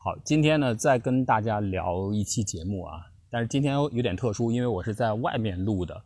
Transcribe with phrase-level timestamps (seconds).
[0.00, 6.04] 好，今天呢再跟大家聊一期节目啊，但是今天有点特殊，因为我是在外面录的，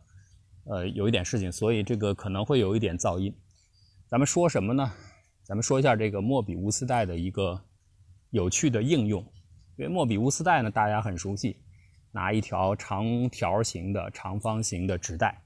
[0.65, 3.31] 呃，有一点事情，所以这个可能会有一点噪音。
[4.09, 4.91] 咱们说什么呢？
[5.43, 7.61] 咱们说一下这个莫比乌斯带的一个
[8.31, 9.21] 有趣的应用。
[9.77, 11.55] 因为莫比乌斯带呢，大家很熟悉，
[12.11, 15.39] 拿一条长条形的长方形的纸带，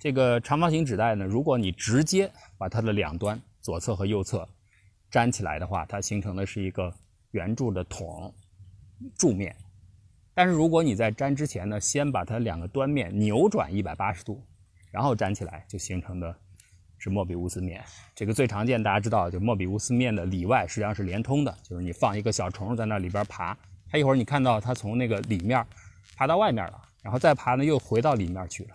[0.00, 4.48] 这个长方形纸带呢，如果你直接把它的两端左侧和右侧
[5.12, 6.92] 粘起来的话，它形成的是一个
[7.30, 8.34] 圆柱的筒
[9.16, 9.54] 柱面。
[10.34, 14.42] 但是如果你在粘之前呢，先把它两个端面扭转一百八十度，
[14.90, 16.36] 然后粘起来，就形成的
[16.98, 17.82] 是莫比乌斯面。
[18.14, 23.56] 这个最常见，大家知道，就莫比乌斯面的里外实际上是连通的，就是你放一个小虫在那里边爬，
[23.90, 25.64] 它一会儿你看到它从那个里面
[26.16, 28.74] 爬到外面了，然后再爬呢又回到里面去了，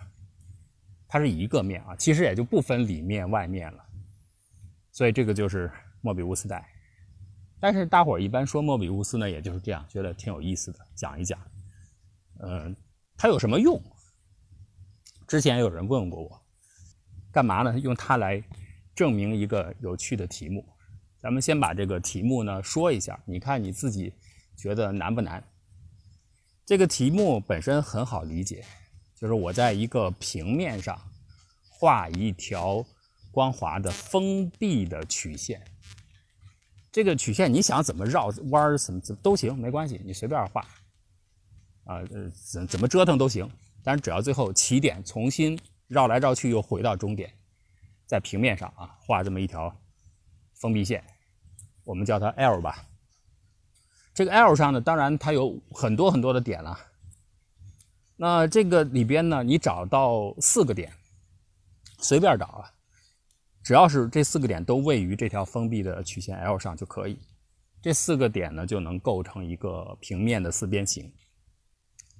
[1.06, 3.84] 它是一个面啊，其实也就不分里面外面了。
[4.90, 6.71] 所以这个就是莫比乌斯带。
[7.62, 11.38] 但是大伙儿一般说莫比乌斯呢，也就是这样，觉得挺有意思的，讲一讲。
[12.40, 12.74] 嗯，
[13.16, 13.80] 它有什么用？
[15.28, 16.42] 之前有人问过我，
[17.30, 17.78] 干嘛呢？
[17.78, 18.42] 用它来
[18.96, 20.66] 证明一个有趣的题目。
[21.20, 24.12] 咱们先把这个题目呢说一下，你看你自己
[24.56, 25.40] 觉得难不难？
[26.66, 28.64] 这个题目本身很好理解，
[29.14, 31.00] 就是我在一个平面上
[31.70, 32.84] 画一条
[33.30, 35.62] 光滑的封闭的曲线。
[36.92, 40.60] 这个曲线你想怎么绕弯儿怎么怎么都行，没关系，你随便画，
[41.86, 42.04] 啊
[42.52, 43.50] 怎怎么折腾都行。
[43.82, 47.32] 但是只要最后起点重新绕来绕去又回到终点，
[48.06, 49.74] 在平面上啊画这么一条
[50.54, 51.02] 封闭线，
[51.82, 52.86] 我们叫它 L 吧。
[54.14, 56.78] 这个 L 上呢，当然它有很多很多的点了。
[58.16, 60.92] 那这个里边呢，你找到四个点，
[61.98, 62.70] 随便找啊。
[63.62, 67.18] 只要是这四个点都位于这条封闭的曲线 L 上就可以，
[67.80, 71.12] 这四个点呢就能构成一个平面的四边形。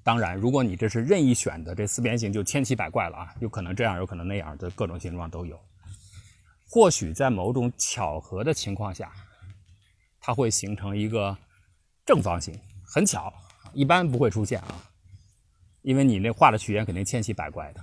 [0.03, 5.59] 当然，如果你这是任意选的，这四边形就千奇百怪了啊，有可能这样，有可能那样的各种形状都有。
[6.69, 9.11] 或许在某种巧合的情况下，
[10.19, 11.37] 它会形成一个
[12.05, 13.33] 正方形，很巧，
[13.73, 14.89] 一般不会出现啊，
[15.81, 17.81] 因为你那画的曲线肯定千奇百怪的。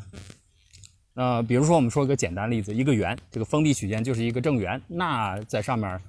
[1.20, 6.00] 呃，比如说我们说一个简单例子，一个圆，这个封闭曲线就是一个正圆，那在上面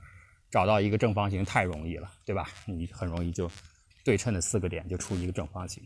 [0.50, 2.48] 找到一个正方形太容易了，对吧？
[2.66, 3.52] 你很容易就
[4.06, 5.84] 对称的四个点就出一个正方形。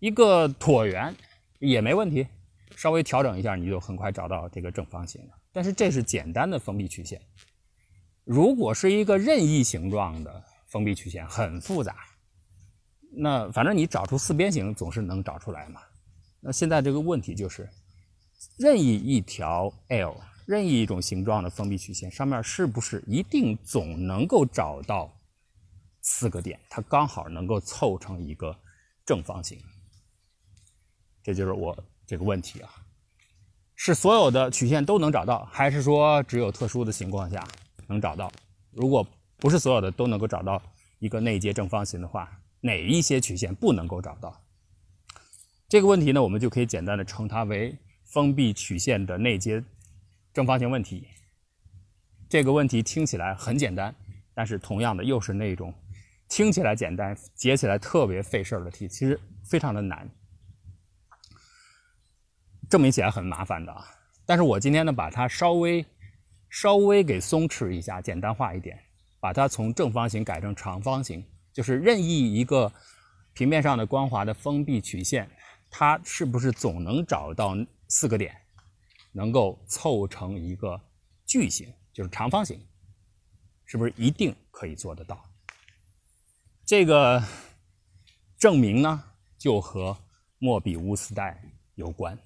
[0.00, 1.14] 一个椭圆
[1.60, 2.26] 也没问题，
[2.74, 5.30] 稍微调整一下你就很快找到这个正方形了。
[5.52, 7.22] 但是这是简单的封闭曲线，
[8.24, 11.94] 如果是一个任意形状的封闭曲线，很复杂。
[13.12, 15.80] 那反正你找出四边形总是能找出来嘛。
[16.40, 17.68] 那现在这个问题就是。
[18.56, 20.16] 任意一条 L，
[20.46, 25.12] 任意一种形状的封闭曲线上面是不是一定总能够找到
[26.02, 26.58] 四个点？
[26.70, 28.56] 它刚好能够凑成一个
[29.04, 29.60] 正方形？
[31.22, 31.76] 这就是我
[32.06, 32.70] 这个问题啊。
[33.74, 37.46] 是所有的曲线都能找到，还是说只有特殊的情况下
[37.86, 38.30] 能找到？
[38.70, 39.06] 如果
[39.36, 40.60] 不是所有的都能够找到
[40.98, 44.40] 一个内接正方形的话，哪一些曲线不能够找到？
[45.68, 47.76] 这个问题呢，我们就可以简单的称它为。
[48.08, 49.62] 封闭曲线的内接
[50.32, 51.06] 正方形问题，
[52.26, 53.94] 这个问题听起来很简单，
[54.32, 55.74] 但是同样的又是那种
[56.26, 60.08] 听起来简单，解起来特别费事儿的题，其实非常的难，
[62.70, 63.84] 证明起来很麻烦的。
[64.24, 65.84] 但是我今天呢，把它稍微
[66.48, 68.78] 稍微给松弛一下，简单化一点，
[69.20, 72.72] 把它从正方形改成长方形，就是任意一个
[73.34, 75.28] 平面上的光滑的封闭曲线，
[75.68, 77.54] 它是不是总能找到？
[77.88, 78.36] 四个点
[79.12, 80.80] 能够凑成一个
[81.26, 82.60] 矩形，就是长方形，
[83.64, 85.22] 是不是一定可以做得到？
[86.64, 87.22] 这个
[88.36, 89.02] 证明呢，
[89.38, 89.96] 就和
[90.38, 91.42] 莫比乌斯带
[91.74, 92.16] 有关。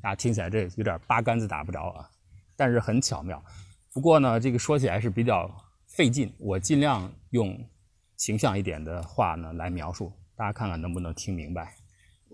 [0.00, 2.10] 大家听起来这有点八竿子打不着啊，
[2.54, 3.44] 但是很巧妙。
[3.92, 5.50] 不过呢，这个说起来是比较
[5.88, 7.68] 费劲，我尽量用
[8.16, 11.74] 形象一点的话呢来描述，大家看看能不能听明白，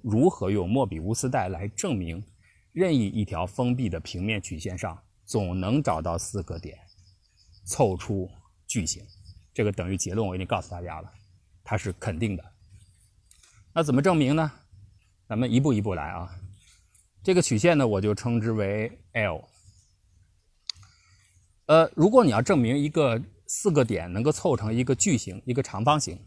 [0.03, 2.23] 如何用莫比乌斯带来证明。
[2.73, 6.79] 任意一条封闭的平面曲线上，总能找到四个点，
[7.65, 8.31] 凑出
[8.67, 9.05] 矩形。
[9.53, 11.13] 这个等于结论，我已经告诉大家了，
[11.65, 12.45] 它是肯定的。
[13.73, 14.53] 那怎么证明呢？
[15.27, 16.29] 咱们一步一步来啊。
[17.23, 19.45] 这个曲线呢，我就称之为 L。
[21.67, 26.19] 呃，如果你要证明一个四个点能够凑成一个矩形，一个长方形，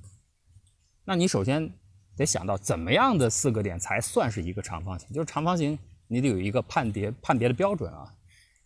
[1.06, 1.74] 那你首先
[2.16, 5.80] 得想到怎么样的四个点才算是一个长方形，就是长方形。
[6.14, 8.06] 你得有一个判别判别的标准啊，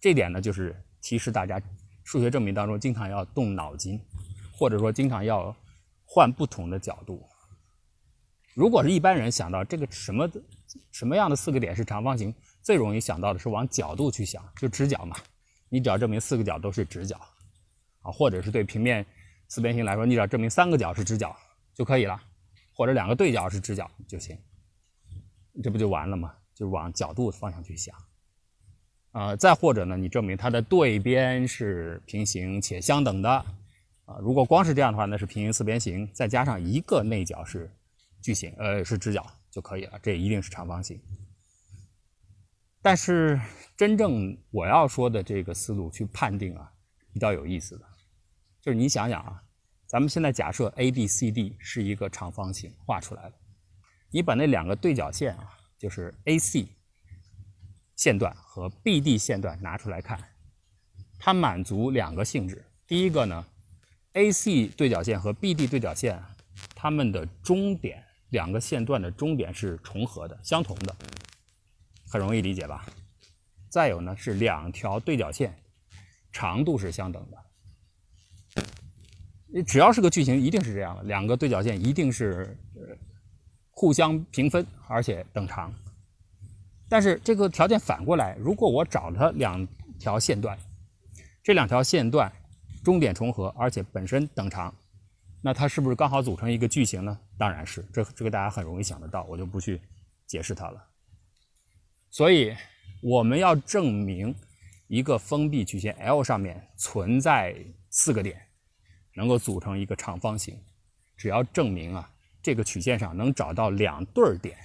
[0.01, 1.61] 这点呢就是提示大家，
[2.03, 3.97] 数学证明当中经常要动脑筋，
[4.51, 5.55] 或者说经常要
[6.03, 7.25] 换不同的角度。
[8.53, 10.29] 如果是一般人想到这个什么
[10.91, 15.15] 什么样的四个点是长方形，最容易想到的是往角度去想，就直角嘛。
[15.69, 17.15] 你只要证明四个角都是直角，
[18.01, 19.05] 啊，或者是对平面
[19.47, 21.33] 四边形来说，你只要证明三个角是直角
[21.73, 22.21] 就可以了，
[22.73, 24.37] 或者两个对角是直角就行，
[25.63, 26.33] 这不就完了吗？
[26.57, 27.95] 就往角度方向去想。
[29.11, 37.69] 呃，再或者呢，你证明它的对边是平行且相等的，啊，如果光是这样的话，那是平行四边形，再加上一个内角是。
[38.19, 40.99] 矩形，呃，是直角就可以了，这一定是长方形。
[42.81, 43.39] 但是
[43.77, 46.69] 真正我要说的这个思路去判定啊，
[47.13, 47.85] 比较有意思的，
[48.59, 49.41] 就是你想想啊，
[49.85, 53.33] 咱们现在假设 A B C D 是一个长方形画出来了，
[54.09, 56.67] 你把那两个对角线啊，就是 A C
[57.95, 60.19] 线段和 B D 线段拿出来看，
[61.19, 62.63] 它满足两个性质。
[62.87, 63.45] 第一个呢
[64.13, 66.21] ，A C 对角线和 B D 对角线，
[66.75, 68.03] 它们的终点。
[68.31, 70.93] 两个线段的终点是重合的、相同的，
[72.09, 72.85] 很容易理解吧？
[73.69, 75.57] 再有呢，是两条对角线
[76.33, 77.37] 长度是相等的。
[79.63, 82.59] 只要是个矩形，一定是这样的，两个对角线一定是
[83.79, 85.71] 互相平分，而且等长。
[86.89, 89.67] 但是这个条件反过来，如果我找了两
[89.99, 90.57] 条线段，
[91.43, 92.31] 这两条线段
[92.83, 94.73] 终点重合，而且本身等长。
[95.43, 97.19] 那它是不是刚好组成一个矩形呢？
[97.37, 99.79] 当然是，这这个大家很容易想得到，我就不去
[100.25, 100.83] 解释它了。
[102.09, 102.57] 所以
[103.03, 104.33] 我们要证明
[104.87, 107.55] 一个封闭曲线 L 上面存在
[107.91, 108.41] 四个点，
[109.13, 110.59] 能够组成一个长方形，
[111.15, 112.09] 只要证明啊
[112.47, 114.57] 这个曲线上能找到两对儿点，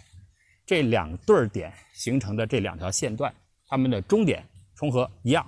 [0.65, 3.35] 这两对儿点形成的这两条线段，
[3.67, 4.47] 它们的终点
[4.77, 5.45] 重合一样，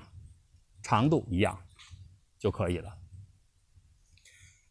[0.83, 1.57] 长度一样
[2.37, 2.93] 就可以了。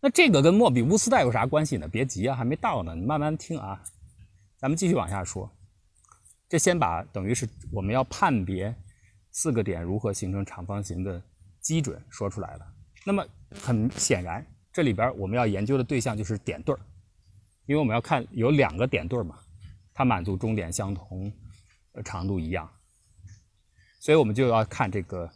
[0.02, 1.88] 那这个跟莫比乌斯带有啥关系呢？
[1.88, 3.82] 别急啊，还没到呢，你慢慢听啊。
[4.58, 5.50] 咱们继续往下说。
[6.50, 8.76] 这先把等于是我们要判别
[9.32, 11.24] 四个点如何形成长方形的
[11.62, 12.74] 基准说出来了。
[13.06, 13.26] 那么
[13.56, 16.80] 很显然，这里边我们要研究的对象就是点对儿，
[17.66, 19.40] 因为我们要看有两个点对儿嘛，
[19.94, 21.32] 它满足终点相同，
[22.04, 22.70] 长度一样，
[24.00, 25.30] 所以我们就要看这个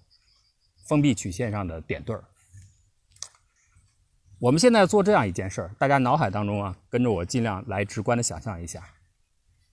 [0.88, 2.24] 封闭曲线上的点对儿。
[4.39, 8.83] 我们现在做这样一件事儿，大家脑海当中啊，跟着我尽量来直观的想象一下。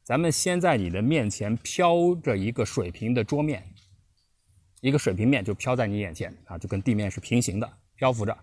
[0.02, 3.62] 咱们先在你的面前飘着一个水平的桌面，
[4.80, 8.36] 一个水平面就飘在你眼前啊，就跟地面是平行的漂浮着。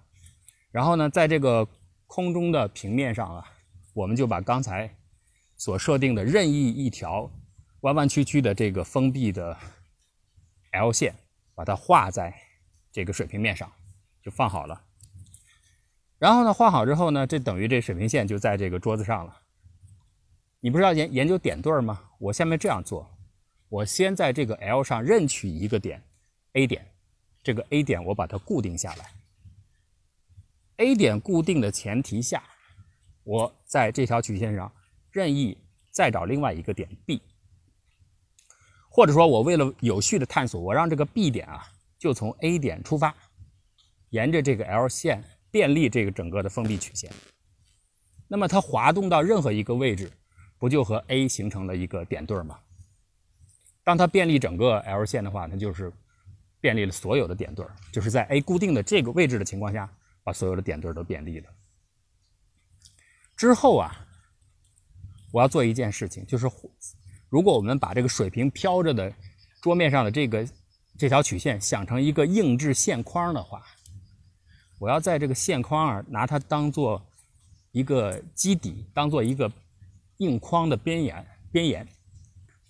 [0.72, 1.68] 然后呢，在这个
[2.08, 3.46] 空中的平面上啊，
[3.94, 4.96] 我们就把刚才
[5.58, 7.32] 所设定的任意一条
[7.82, 9.58] 弯弯曲曲的这个封闭的
[10.72, 11.16] L 线，
[11.54, 12.34] 把它画在
[12.92, 13.72] 这个水平面上，
[14.24, 14.82] 就放好了。
[16.18, 19.42] 然后呢，画好之后呢，这等于这水平线就在这个桌子上了。
[20.60, 22.12] 你不是要研研究点对儿吗？
[22.20, 23.10] 我下面这样做：
[23.68, 26.04] 我先在这个 L 上任取一个点
[26.54, 26.86] A 点，
[27.42, 29.12] 这个 A 点我把它固定下来。
[30.78, 32.44] A 点固定的前提下，
[33.24, 34.72] 我在这条曲线上
[35.12, 35.58] 任意
[35.90, 37.22] 再找另外一个点 B，
[38.90, 41.64] 或者说我为了有序的探索，我让这个 B 点啊
[41.98, 43.16] 就从 A 点出发，
[44.10, 45.24] 沿着这个 L 线。
[45.54, 47.12] 便利这个整个的封闭曲线，
[48.30, 50.10] 那么它滑动到任何一个位置，
[50.58, 52.58] 不就和 A 形成了一个点对儿吗？
[53.84, 55.92] 当它便利整个 L 线的话，那就是
[56.62, 61.50] 便利了所有的点对儿，就是在 A 固定的这个位置的情况下，把所有的点对儿都便利了。
[63.42, 63.92] 之后啊，
[65.32, 66.48] 我要做一件事情，就是
[67.28, 69.12] 如果我们把这个水平飘着的
[69.64, 70.48] 桌面上的这个
[70.96, 73.66] 这条曲线想成一个硬质线框的话。
[74.78, 77.04] 我要在这个线框啊，拿它当做
[77.72, 79.52] 一个基底，当做一个
[80.18, 81.88] 硬框的边沿，边沿，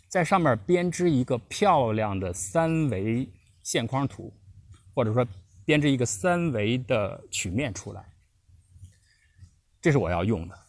[0.07, 3.29] 在上面编织一个漂亮的三维
[3.61, 4.33] 线框图，
[4.95, 5.27] 或者说
[5.65, 8.05] 编织一个三维的曲面出来。
[9.81, 10.60] 这是我要用的。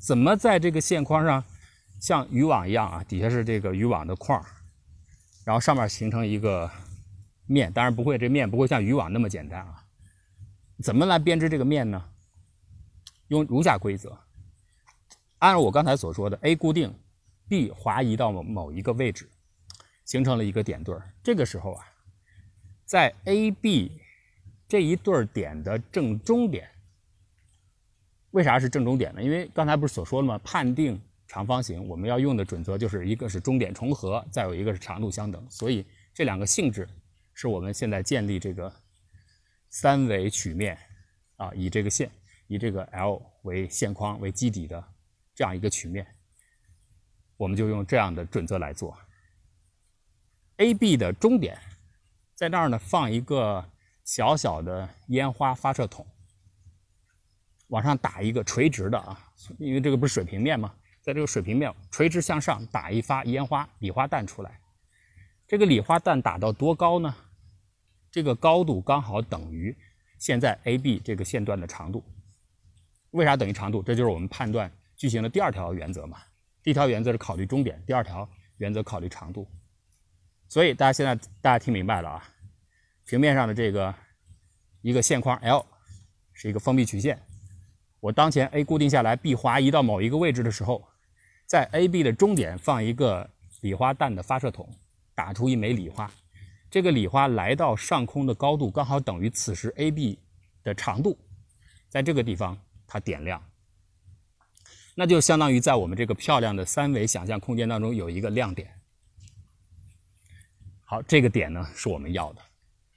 [0.00, 1.44] 怎么在这个线框上
[2.00, 3.04] 像渔网一样啊？
[3.04, 4.42] 底下是这个渔网的框，
[5.44, 6.70] 然后上面形成一个
[7.46, 9.84] 面，当然不会，这面不会像渔网那么简单啊。
[10.82, 12.02] 怎么来编织这个面呢？
[13.28, 14.18] 用如下规则：
[15.38, 16.92] 按照我刚才所说的，A 固定
[17.46, 19.28] ，B 滑移到某某一个位置，
[20.06, 21.12] 形成了一个点对儿。
[21.22, 21.84] 这个时候啊，
[22.86, 24.00] 在 A、B
[24.66, 26.70] 这一对儿点的正中点，
[28.30, 29.22] 为啥是正中点呢？
[29.22, 30.38] 因为刚才不是所说了吗？
[30.44, 35.44] 判定长方形，我们要用的准则就是一个是中点重合，再有一个是长度相等。
[35.50, 35.84] 所以
[36.14, 36.88] 这两个性质
[37.34, 38.72] 是我们现在建立这个。
[39.72, 40.76] 三维曲面，
[41.36, 42.10] 啊，以这个线，
[42.48, 44.84] 以这个 L 为线框为基底的
[45.32, 46.04] 这样一个曲面，
[47.36, 48.98] 我们就用这样的准则来做。
[50.56, 51.56] AB 的中点
[52.34, 53.64] 在那儿呢，放一个
[54.02, 56.04] 小小的烟花发射筒，
[57.70, 59.18] 往上打一个垂直的啊，
[59.58, 60.72] 因为这个不是水平面吗？
[61.00, 64.60] 在这个水平面垂直向上打一发烟花礼花弹出来。
[65.48, 67.14] 这个礼花弹打到多高呢？
[68.10, 69.74] 这个高度刚好等于
[70.18, 72.04] 现在 AB 这个线段的长度。
[73.12, 73.82] 为啥等于长度？
[73.82, 76.18] 这就是我们判断矩形的第二条原则嘛。
[76.62, 79.48] 第一条原则是考虑终点，第二条原则考虑长度。
[80.48, 82.28] 所以大家现在大家听明白了啊？
[83.06, 83.94] 平面上的这个
[84.82, 85.64] 一个线框 L
[86.32, 87.20] 是一个封闭曲线。
[88.00, 90.88] 我当前 A 固定下来，B 滑移到某一个位置的时候，
[91.46, 93.30] 在 AB 的终点放一个
[93.60, 94.68] 礼花弹的发射筒，
[95.14, 96.10] 打出一枚礼花。
[96.70, 100.18] 这个礼花来到上空的高度刚好等于此时 AB
[100.62, 101.16] 的长度，
[101.88, 102.58] 在这个地方。
[102.92, 103.40] 它点亮，
[104.96, 108.68] 那就相当于在我们这个漂亮的三维想象空间当中有一个亮点。
[110.84, 112.42] 好，这个点呢是我们要的，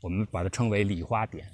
[0.01, 1.47] 我们把它称为礼花点。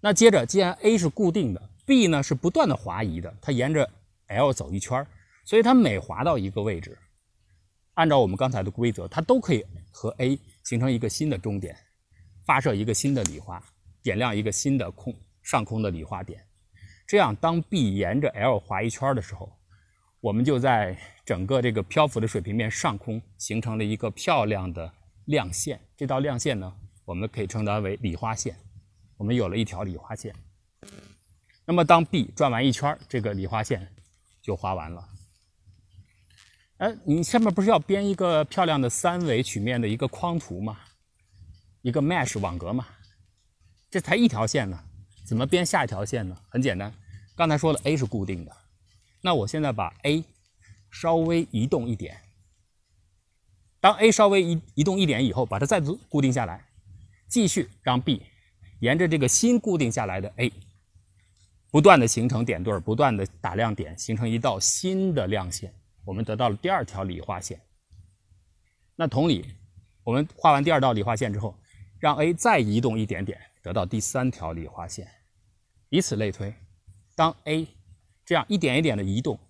[0.00, 3.88] 那接着，既然 A 是固定的，B 呢是不断的滑移的，它沿着
[4.28, 5.06] L 走一圈
[5.44, 6.96] 所以它每滑到一个位置，
[7.94, 11.76] 按照我们刚才的规则，它都可以和 A 形成一个新的终点，
[12.46, 13.62] 发射一个新的礼花，
[14.02, 16.44] 点亮一个新的空上空的礼花点。
[17.06, 19.52] 这样，当 B 沿着 L 滑一圈的时候，
[20.20, 24.90] 我们就在整个这个漂浮的水平面上空形成了一个漂亮的
[25.26, 25.80] 亮线。
[25.96, 26.72] 这道亮线呢，
[27.04, 28.56] 我们可以称它为礼花线。
[29.16, 30.34] 我们有了一条礼花线。
[31.72, 33.88] 那么，当 B 转完一圈，这个理花线
[34.42, 35.08] 就画完了。
[36.76, 40.78] 哎，你下面不是要编一个漂亮的三维曲面的一个框图吗？
[41.80, 42.86] 一个 mesh 网格吗？
[43.90, 44.78] 这才一条线呢，
[45.24, 46.36] 怎么编下一条线呢？
[46.50, 46.92] 很简单。
[47.34, 48.54] 刚才说了，A 是固定的，
[49.22, 50.22] 那我现在把 A
[50.90, 52.20] 稍微移动一点。
[53.80, 56.66] 当 A 稍微移移动一点以后，把它再次固定下来，
[57.28, 58.26] 继续让 B
[58.80, 60.52] 沿着这个新固定下来的 A
[61.72, 65.74] 不断的形成点对儿，不断的打亮点，形成一道新的亮线。
[66.04, 67.58] 我们得到了第二条理化线。
[68.94, 69.42] 那同理，
[70.04, 71.58] 我们画完第二道理化线之后，
[71.98, 75.08] 让 A 再移动一点点，得到第三条理化线，
[75.88, 76.54] 以此类推。
[77.16, 77.66] 当 A
[78.22, 79.40] 这样一点一点的移动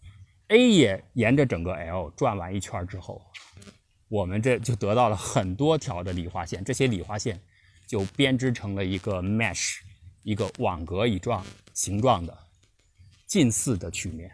[0.47, 3.21] ，A 也沿着整个 L 转完一圈之后，
[4.07, 7.43] 我们这就得到了很多条的理化线，这些理化线
[7.89, 9.81] 就编织成了一个 mesh，
[10.23, 12.37] 一个网格一状形状的
[13.27, 14.31] 近似的曲面。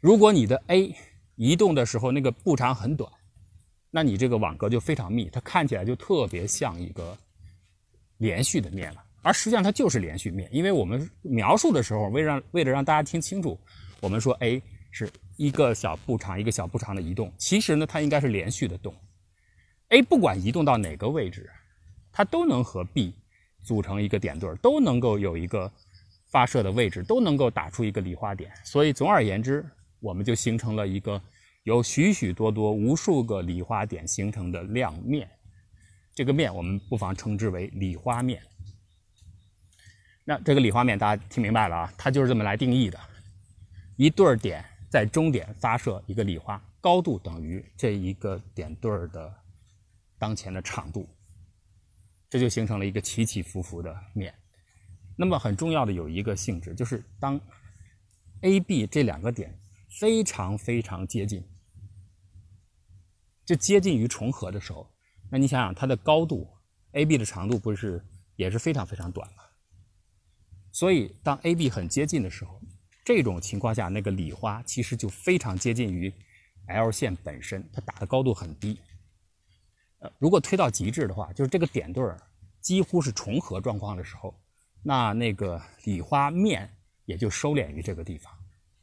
[0.00, 0.94] 如果你的 A
[1.36, 3.10] 移动的时候那个步长很短，
[3.90, 7.16] 那你这个网格就非常密，它看起来就特别像一个
[8.18, 9.04] 连续的面了。
[9.22, 13.58] 而实际上它就是连续面，因为我们描述的时候，为让为了让大家听清楚，
[14.00, 14.60] 我们说 A
[14.90, 18.92] 是一个小步长一个小步长的移动，其实呢它应该是连续的动。
[19.90, 21.48] A 不管移动到哪个位置，
[22.10, 23.14] 它都能和 B
[23.62, 25.70] 组成一个点对都能够有一个
[26.30, 28.50] 发射的位置，都能够打出一个理花点。
[28.64, 29.64] 所以总而言之，
[30.00, 31.20] 我们就形成了一个
[31.64, 35.28] 由许许多多无数个理花点形成的亮面。
[36.14, 38.42] 这个面我们不妨称之为理花面。
[40.24, 41.94] 那这个理花面大家听明白了啊？
[41.96, 43.00] 它就是这么来定义的：
[43.96, 49.32] 一对儿点在终点发射一个理花，高度等于这一个点对儿的
[50.18, 51.08] 当前的长度，
[52.32, 54.32] 这就形成了一个起起伏伏的面。
[55.18, 57.38] 那么很重要的有一个性质，就是当
[58.40, 59.54] A、B 这两个点
[60.00, 61.46] 非常非常接近，
[63.44, 64.90] 就接近于重合的时候，
[65.30, 66.48] 那你想想它的高度
[66.92, 68.02] ，A、B 的长度不是
[68.36, 69.42] 也是非常非常短吗？
[70.72, 72.58] 所以，当 AB 很接近的时候，
[73.04, 76.10] 这种情况下，那个礼花其实就非常接近于
[76.68, 78.80] L 线本身，它打的高度很低。
[80.18, 82.20] 如果推到极致的话，就是这个点对儿
[82.60, 84.34] 几乎是重合状况的时候，
[84.82, 86.70] 那那个礼花面
[87.04, 88.32] 也就收敛于这个地方，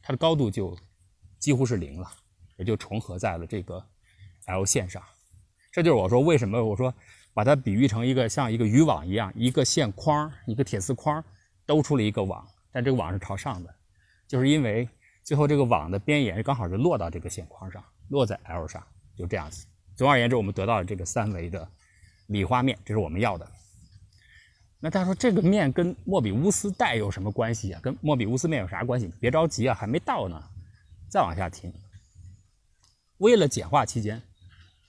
[0.02, 0.76] 它的高度就
[1.38, 2.10] 几乎是零了，
[2.56, 3.84] 也就重合在了这个
[4.46, 5.02] L 线上。
[5.72, 6.92] 这就是我说为什么我说
[7.32, 11.22] 把它比喻成一个像一个渔网一样，一个线框，一个铁丝框。
[11.66, 13.72] 兜出了一个网，但这个网是朝上的，
[14.26, 14.88] 就是因为
[15.22, 18.84] 最后这个网的边沿刚好是落到这个线框上，落在 L 上，
[19.16, 19.64] 就这样子。
[20.00, 21.70] 总而言之，我们得到了这个三维的
[22.28, 23.46] 理花面，这是我们要的。
[24.78, 27.80] 那大家说这个面跟莫比乌斯带有什么关系啊？
[27.82, 29.12] 跟莫比乌斯面有啥关系？
[29.20, 30.42] 别着急啊，还没到呢，
[31.10, 31.70] 再往下听。
[33.18, 34.22] 为了简化期间，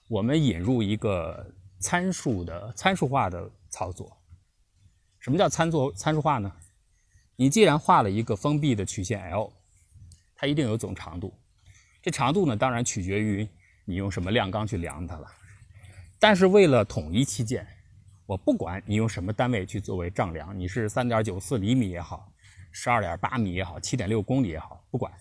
[0.08, 1.46] 我们引入一个
[1.82, 4.18] 参数的参数化的操作。
[5.20, 6.50] 什么叫参数参数化呢？
[7.36, 9.52] 你既然画了一个封闭的曲线 L，
[10.36, 11.34] 它一定有总长度。
[12.02, 13.46] 这长度呢，当然取决于
[13.86, 15.28] 你用什么量纲去量它了。
[16.20, 17.68] 但是为了统一起见，
[18.26, 22.32] 我不管你用什么单位去作为丈量，你是三点九四厘米也好，
[22.72, 25.12] 十二点八米也好，七点六公里也好，不管，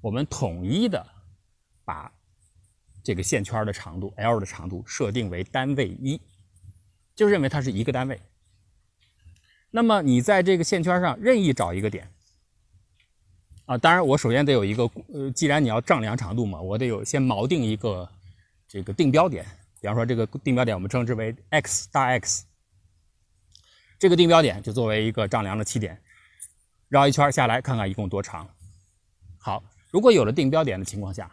[0.00, 1.04] 我们统一的
[1.84, 2.12] 把
[3.02, 6.20] 这个线圈的长度 L 的长度设定为单位一，
[7.14, 8.20] 就认为它是一个单位。
[9.70, 12.12] 那么你在这个线圈上任意找一个点，
[13.70, 14.82] 啊，当然我首先得有一个，
[15.14, 18.08] 呃，既然你要丈量长度嘛，我得有先锚定一个
[18.66, 19.46] 这个定标点。
[19.80, 22.46] 比方说，这个定标点我们称之为 x 大 X，
[23.96, 25.96] 这个定标点就作为一个丈量的起点，
[26.88, 28.44] 绕一圈下来看看一共多长。
[29.38, 29.62] 好，
[29.92, 31.30] 如果有了定标点的情况下，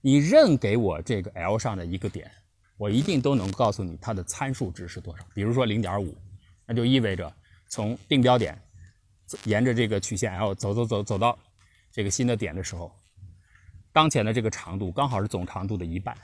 [0.00, 2.30] 你任给我这个 L 上的一个点，
[2.76, 5.24] 我一定都能告诉你它的参数值是多少。
[5.34, 6.16] 比如说零点五，
[6.64, 7.34] 那就意味着
[7.68, 8.56] 从定标点
[9.44, 11.38] 沿着这个曲线 L 走走走走到
[11.90, 12.90] 这个新的点的时候，
[13.92, 16.16] 当前的这个长度刚好是总长度的一半。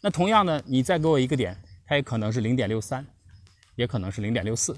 [0.00, 1.56] 那同样呢，你再给我一个点，
[1.86, 3.06] 它也可能是零点六三，
[3.76, 4.76] 也可能是零点六四，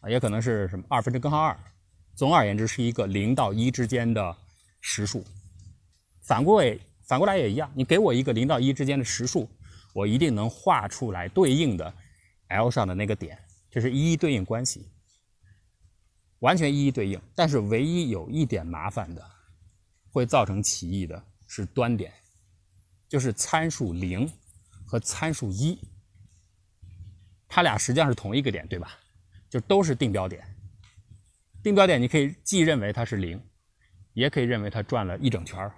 [0.00, 1.58] 啊，也可能是什么二分之根号二。
[2.14, 4.36] 总而言之，是一个零到一之间的
[4.80, 5.24] 实数。
[6.22, 9.48] 反过来，反过来也一样，你给我一个零到一之间的实数，
[9.94, 11.92] 我一定能画出来对应的
[12.48, 13.38] L 上的那个点，
[13.70, 14.88] 这是一一对应关系，
[16.40, 17.20] 完全一一对应。
[17.34, 19.24] 但是唯一有一点麻烦的，
[20.10, 22.12] 会造成歧义的是端点。
[23.08, 24.28] 就是参数零
[24.84, 25.78] 和参数一，
[27.46, 28.98] 它俩实际上是同一个点，对吧？
[29.48, 30.44] 就都是定标点。
[31.62, 33.40] 定标点你可以既认为它是零，
[34.12, 35.70] 也可以认为它转了一整圈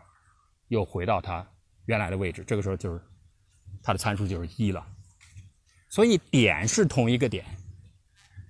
[0.68, 1.46] 又回到它
[1.84, 2.42] 原来的位置。
[2.46, 2.98] 这个时候就是
[3.82, 4.86] 它的参数就是一了。
[5.90, 7.44] 所以点是同一个点，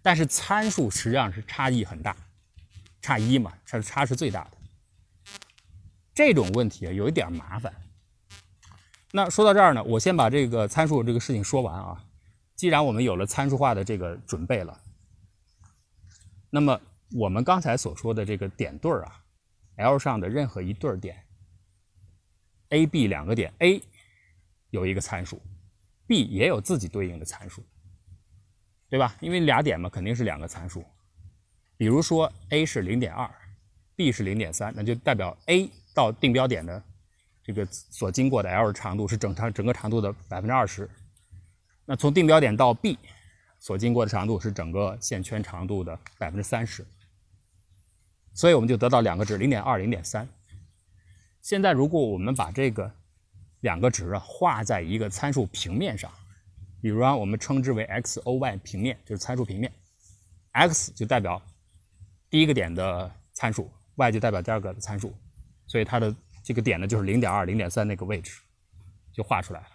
[0.03, 2.17] 但是参数实际上是差异很大，
[3.01, 4.51] 差一嘛，差差是最大的。
[6.15, 7.73] 这种问题啊有一点麻烦。
[9.13, 12.05] 那说到这儿呢，我先把这个参数这个事情说完啊。
[12.55, 14.81] 既然我们有了参数化的这个准备了，
[16.51, 16.81] 那么
[17.13, 19.25] 我们刚才所说的这个点对儿啊
[19.77, 21.25] ，L 上的任何一对儿点
[22.71, 23.81] ，A、B 两个点，A
[24.71, 25.41] 有一个参数
[26.09, 27.65] ，B 也有自己对应的参数，
[28.89, 29.15] 对吧？
[29.21, 30.85] 因为俩点嘛，肯定是两个参数。
[31.77, 33.31] 比如说 A 是零点二
[33.95, 36.83] ，B 是零点三，那就代表 A 到定标点的。
[37.45, 40.89] 这个所经过的 L 长度是整长整个长度的百分之二十，
[41.87, 42.99] 那从定标点到 B
[43.59, 46.87] 所经过的长度是整个线圈长度的百分之三十，
[48.35, 50.29] 所以我们就得到两个值零点二零点三。
[51.41, 52.93] 现在如果我们把这个
[53.61, 56.13] 两个值啊画在一个参数平面上，
[56.81, 59.73] 比如啊我们称之为 x o y 平面，就是参数平面
[60.53, 61.41] ，x 就代表
[62.31, 65.13] 第一个点的参数，y 就代表第二个的参数，
[65.67, 66.15] 所以它的。
[66.45, 68.41] 这个点呢，就是零点二、零点三那个位置，
[69.13, 69.67] 就画出来了。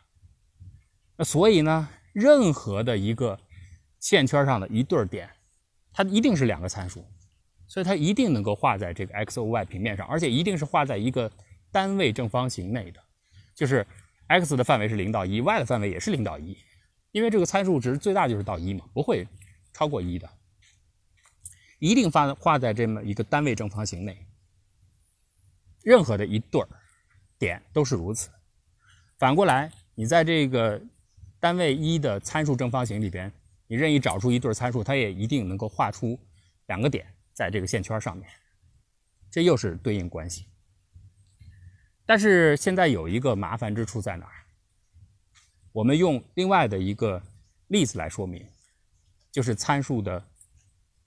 [1.15, 3.39] 那所以呢，任何的一个
[3.99, 5.29] 线圈上的一对点，
[5.93, 7.05] 它一定是两个参数，
[7.67, 11.31] 所以它一定能够画在这个 x、o、y 平面上，而且一定是画在一个
[11.71, 12.99] 单位正方形内的，
[13.53, 13.85] 就是
[14.25, 16.57] x 的范围是零到一，y 的范围也是零到一，
[17.13, 19.26] 因为这个参数值最大就是到一嘛，不会
[19.71, 20.30] 超过一的，
[21.80, 24.17] 一定发画在这么一个单位正方形内。
[25.84, 26.67] 任何的一对儿
[27.38, 28.30] 点都是如此。
[29.19, 30.82] 反过来，你在这个
[31.39, 33.32] 单位一的参数正方形里边，
[33.67, 36.19] 你任意找出一对参数，它也一定能够画出
[36.65, 38.28] 两个点在这个线圈上面。
[39.30, 40.47] 这又是对应关系。
[42.06, 44.42] 但是现在有一个麻烦之处在哪儿？
[45.73, 47.21] 我们用另外的一个
[47.67, 48.45] 例子来说明，
[49.31, 50.23] 就是参数的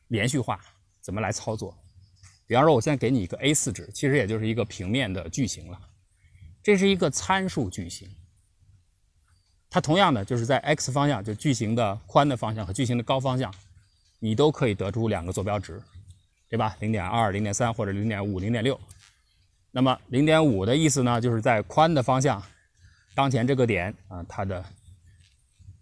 [0.09, 0.61] 连续化
[1.01, 1.75] 怎么来操作。
[2.47, 5.81] 比方说，我现在给你一个 A4 纸，其实也就是一个平面的矩形了。
[6.63, 8.09] 这是一个参数矩形，
[9.71, 13.55] 它同样的就是在 x 方向，就矩形的宽的方向和矩形的高方向，
[14.19, 15.81] 你都可以得出两个坐标值，
[16.49, 16.77] 对吧？
[16.81, 18.79] 零点二、零点三或者零点五、零点六。
[19.71, 22.43] 那么零点五的意思呢，就是在宽的方向，
[23.17, 24.63] 当前这个点啊，它的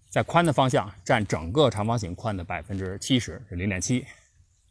[0.09, 4.07] 在宽的方向占整个长方形宽的百分之七十，是零点七。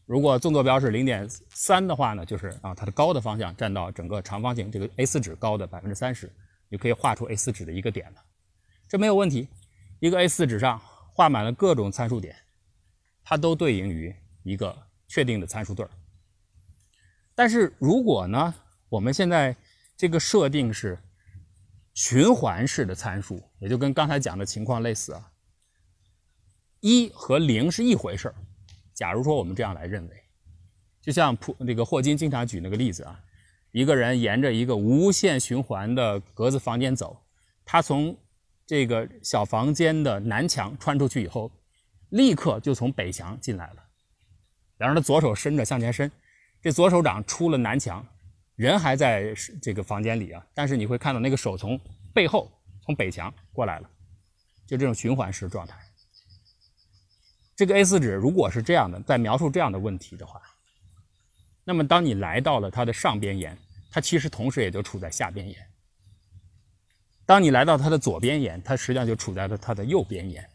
[0.05, 6.31] 如果纵坐标是零点三的话呢，就是啊，它的高的方向占到整个长方形这个 A4 纸高的百分之三十，
[6.71, 8.23] 就可以画出 A4 纸的一个点了。
[8.87, 9.49] 这没有问题，
[9.99, 10.81] 一个 A4 纸上
[11.13, 12.33] 画满了各种参数点，
[13.25, 14.73] 它都对应于一个
[15.09, 15.91] 确定的参数对儿。
[17.35, 18.55] 但是如果呢，
[18.87, 19.53] 我们现在
[19.97, 20.97] 这个设定是
[21.93, 25.31] 循环式的参数，也就跟刚才讲的情况类似啊，
[26.79, 28.35] 一和零是一回事儿。
[28.93, 30.23] 假如说我们这样来认为，
[31.01, 33.19] 就像普那个霍金经常举那个例子啊，
[33.71, 37.15] 一个人沿着一个无限循环的格子房间走，
[37.65, 38.15] 他从
[38.65, 41.51] 这个小房间的南墙穿出去以后，
[42.09, 43.83] 立刻就从北墙进来了。
[44.77, 46.11] 然后他左手伸着向前伸，
[46.61, 48.05] 这左手掌出了南墙，
[48.55, 51.79] 人还在这个房间里啊，但是你会看到那个手从
[52.13, 53.89] 背后从北墙过来了，
[54.67, 55.77] 就这种循环式状态。
[57.55, 60.41] 这个 A 四纸如果是这样的，在描述这样的问题的话，
[61.63, 63.57] 那么当你来到了它的上边沿，
[63.91, 65.55] 它其实同时也就处在下边沿；
[67.25, 70.47] 当你来到它的左边沿，它实际上就处在了它的右边沿。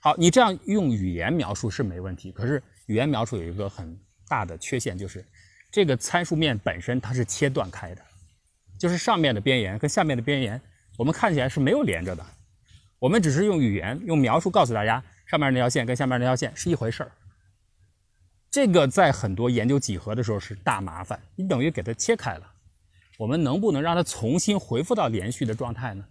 [0.00, 5.26] 好，你这样用语言描述是没问题，可是语言描述有一个很大的缺陷，就是
[5.70, 8.02] 这个参数面本身它是切断开的，
[8.78, 10.60] 就是上面的边沿跟下面的边沿，
[10.96, 12.24] 我们看起来是没有连着的，
[12.98, 15.02] 我们只是用语言用描述告诉大家。
[15.26, 17.12] 上面那条线跟下面那条线是一回事儿，
[18.50, 21.20] 这个在很多研究几何的时候是大麻烦。
[21.36, 22.50] 你等于给它切开了，
[23.18, 26.02] 我们能不能让它重新恢复到连续的状态呢？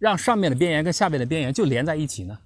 [0.00, 2.36] 让上面的边沿跟下面的边沿就连在一起呢？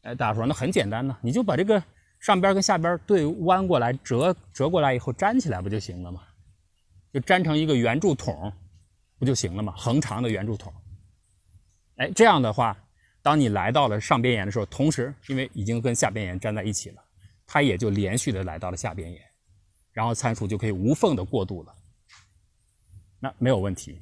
[0.00, 1.82] 哎，大家说那很简单呢，你就把这个
[2.20, 6.22] 上边跟下边对弯过来折折过来以后粘起来不就行了吗？
[7.12, 8.52] 就粘成一个圆柱筒，
[9.18, 9.72] 不就行了吗？
[9.76, 10.72] 横长的圆柱筒。
[11.96, 12.76] 哎，这样的话。
[13.20, 17.04] 当你来到了上边沿的时候，同时因为已经跟下边沿粘在一起了，
[17.46, 19.20] 它也就连续的来到了下边沿，
[19.92, 21.74] 然后参数就可以无缝的过渡了，
[23.18, 24.00] 那没有问题。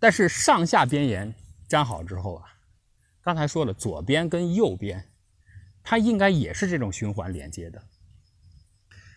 [0.00, 1.32] 但是上下边沿
[1.68, 2.46] 粘好之后啊，
[3.22, 5.06] 刚才说了左边跟右边，
[5.84, 7.80] 它应该也是这种循环连接的。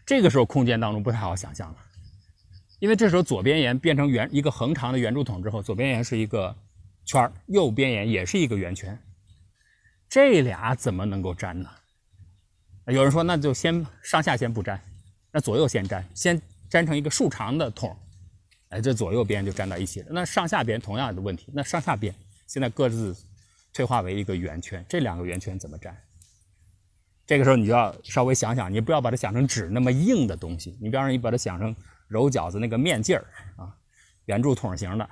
[0.06, 1.78] 这个时候空间当中不太好想象了，
[2.78, 6.56] 因为这时候左边沿变成圆一个横长的圆柱筒之后，左边沿是一个。
[7.10, 9.02] 圈右边沿也是一个圆圈，
[10.10, 11.70] 这俩怎么能够粘呢？
[12.88, 14.78] 有人说，那就先上下先不粘，
[15.32, 17.98] 那左右先粘，先粘成一个竖长的筒，
[18.68, 20.08] 哎，这左右边就粘到一起了。
[20.10, 22.14] 那上下边同样的问题，那上下边
[22.46, 23.16] 现在各自
[23.72, 25.98] 退化为一个圆圈，这两个圆圈怎么粘？
[27.28, 31.76] 这个时候你就要稍微想想，你不要把它想成纸那么硬的东西，你比方说你把它想成
[32.08, 33.26] 揉饺子那个面劲儿
[33.58, 33.76] 啊，
[34.26, 35.08] 圆柱筒型的。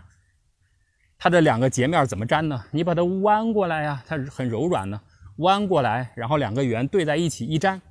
[1.18, 2.66] 它的两个截面怎么粘呢？
[2.72, 5.00] 你把它弯过来呀，它是很柔软的，
[5.38, 7.82] 弯过来，然后两个圆对在一起一粘，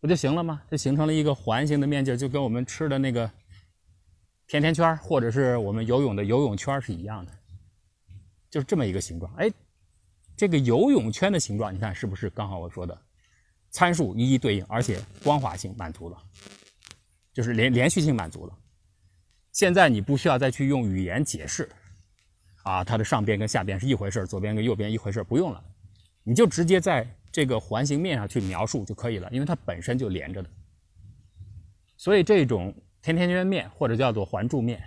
[0.00, 0.62] 不就行了吗？
[0.70, 3.30] 就形成了一个环形的面镜，就跟我们吃的那个
[4.46, 7.32] 甜甜圈或者是我们游泳的游泳圈是一样的，
[8.50, 9.30] 就是这么一个形状。
[9.36, 9.50] 哎，
[10.34, 12.96] 这个游泳圈的形状，你看是不是刚好我说的
[13.70, 16.18] 参数一一对应，而且光滑性满足了，
[17.32, 18.58] 就是连连续性满足了。
[19.52, 21.68] 现在你不需要再去用语言解释。
[22.62, 25.64] 啊，它的上边跟下边是一回事左边跟右边一回事不用了，
[26.22, 30.50] 你就直接在这个环形面上去描述就可以了，因为它本身就连着的。
[31.96, 34.82] 所以这种甜甜圈面或者叫做环柱面，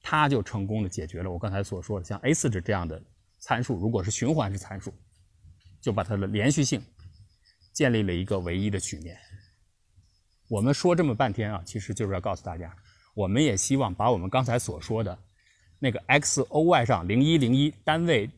[0.00, 3.00] 它就成功的解决了我刚才所说的像 A 四纸这样的
[3.38, 4.94] 参数，如果是循环式参数，
[5.78, 6.82] 就把它的连续性
[7.72, 9.18] 建立了一个唯一的曲面。
[10.48, 12.74] 我们说这么半天啊，其实就是要告诉大家，
[13.14, 15.18] 我们也希望把我们刚才所说的。
[15.78, 18.30] 那个 x o y 上零一零一单位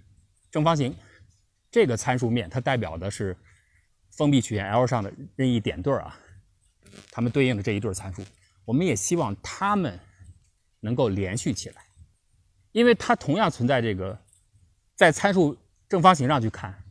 [0.51, 0.97] 正方形，
[1.71, 3.37] 这个参数面它代表的是
[4.13, 6.19] 封闭曲线 L 上的任意点对儿啊，
[7.11, 8.23] 它们对应的这一对参数，
[8.65, 9.99] 我们也希望它们
[10.81, 11.83] 能够连续起来，
[12.73, 14.19] 因为它同样存在这个
[14.95, 15.55] 在参数
[15.89, 16.84] 正方形上去看，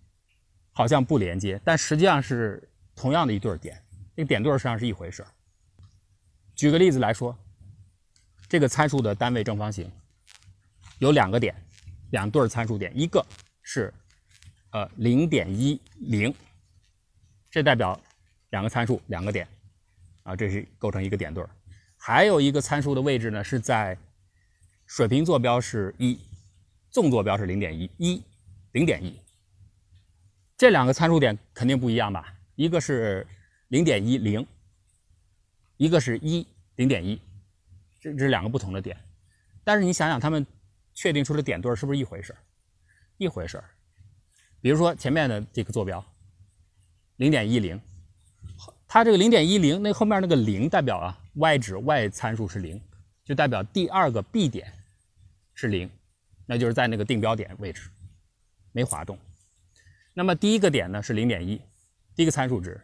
[0.74, 3.82] 好像不连接，但实际上是同样的一对点，
[4.16, 5.24] 那个点对实际上是一回事。
[6.56, 7.38] 举个例子来说，
[8.50, 9.90] 这个参数的单位正方形。
[11.00, 11.54] 有两个点，
[12.12, 13.26] 两对参数点，一个
[13.62, 13.94] 是
[14.72, 16.34] 呃零点一零，
[17.50, 18.00] 这代表
[18.52, 19.46] 两个参数两个点，
[20.22, 21.44] 啊，这是构成一个点对
[21.98, 23.98] 还有一个参数的位置呢是在
[24.86, 26.18] 水平坐标是一，
[26.90, 28.24] 纵坐标是零点一一
[28.72, 29.20] 零点一，
[30.64, 32.34] 这两个参数点肯定不一样吧？
[32.56, 33.28] 一个是
[33.68, 34.48] 零点一零，
[35.76, 36.48] 一个是一
[36.78, 37.20] 零点一，
[38.00, 38.98] 这这是两个不同的点，
[39.66, 40.48] 但是你想想他们。
[40.94, 42.34] 确定出的点对是不是一回事
[43.18, 43.62] 一回事
[44.62, 46.06] 比如说前面的这个坐标，
[47.18, 47.82] 零点一零，
[48.88, 52.80] 它这个零点一零，那后面那个零代表啊，y 值 y 参数是零，
[53.26, 54.72] 就代表第二个 B 点
[55.56, 55.90] 是零，
[56.46, 57.90] 那就是在那个定标点位置
[58.72, 59.20] 没滑动。
[60.14, 61.62] 那么第一个点呢是零点一，
[62.16, 62.80] 第一个参数值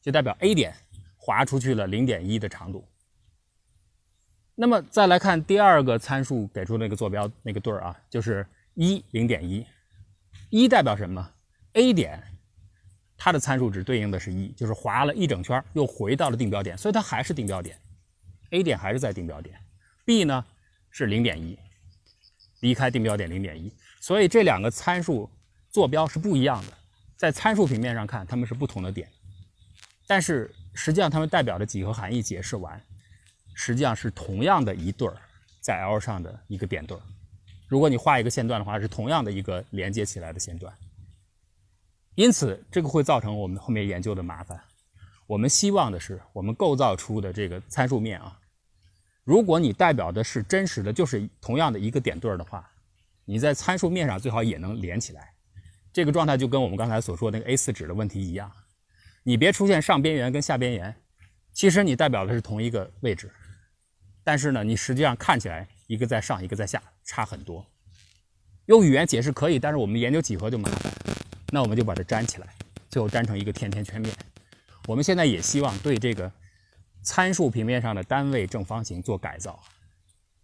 [0.00, 0.74] 就代表 A 点
[1.16, 2.86] 滑出去了零点一的长度。
[4.54, 9.66] 那么再来看第二个参数给出那个坐标那个对儿啊，就是一零点一，
[10.50, 11.32] 一代表什么
[11.74, 12.22] ？A 点
[13.16, 17.78] 它的参数值对应的是一，就是划了一整圈又回到了定标点，所以它还是定标点
[18.50, 19.54] ，A 点还是在定标点
[20.04, 20.44] ，B 呢
[20.90, 21.58] 是零点一，
[22.60, 25.30] 离开定标点零点一，所以这两个参数
[25.70, 26.72] 坐标是不一样的，
[27.16, 29.08] 在参数平面上看它们是不同的点，
[30.06, 32.80] 但是实际上它们代表的几何含义解释完，
[33.54, 35.16] 实际上是同样的一对儿
[35.60, 37.00] 在 L 上的一个点对儿，
[37.68, 40.74] 如果你画一个线段的话，是同样的一个连接起来的线段。
[42.16, 44.60] 因此，这个会造成我们后面研究的麻烦。
[45.26, 48.36] 我们希望的是，我们构造出的这个参数面啊，
[49.22, 52.68] 如果你代表的是真实的，就是同样的一个点对儿的话，
[53.24, 55.32] 你在参数面上最好也能连起来。
[55.92, 58.50] 这个状态就跟我们刚才所说那个 A4 纸的问题一样，
[59.24, 60.94] 你别出现上边缘跟下边缘，
[61.52, 63.30] 其实你代表的是同一个位置，
[64.22, 67.66] 但是呢，你实际上看起来一个在上，一个在下，差很多。
[68.66, 70.92] 用语言解释可以，但是我们研究几何就麻烦。
[71.52, 72.46] 那我们就把它粘起来，
[72.88, 74.14] 最后粘成一个甜甜圈面。
[74.86, 76.30] 我们现在也希望对这个
[77.02, 79.60] 参数平面上的单位正方形做改造，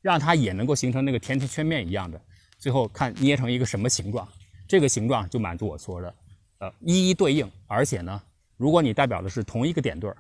[0.03, 2.21] 让它也能够形成那个甜甜圈面一样的，
[2.59, 4.27] 最后看捏成一个什么形状，
[4.69, 6.15] 这个形状就满足我说的，
[6.59, 7.51] 呃，一一对应。
[7.67, 8.23] 而且呢，
[8.57, 10.17] 如果你代表的是同一个点对儿，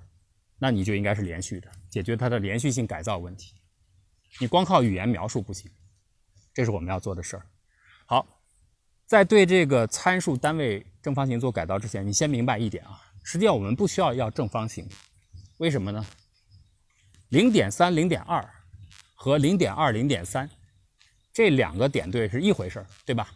[0.59, 3.55] 那你就应该是连续的，解决它的连续性改造问题。
[4.41, 5.71] 你光靠语言描述不行，
[6.55, 7.47] 这是我们要做的事儿。
[8.07, 8.27] 好。
[9.07, 14.85] 在对这个参数单位正方形做改造之前，你先明白一点啊，实际上我们不需要要正方形，
[15.59, 16.05] 为什么呢？
[17.29, 18.45] 零点三、零点二
[19.15, 20.51] 和零点二、零点三
[21.33, 23.33] 这两个点对是一回事儿，对吧？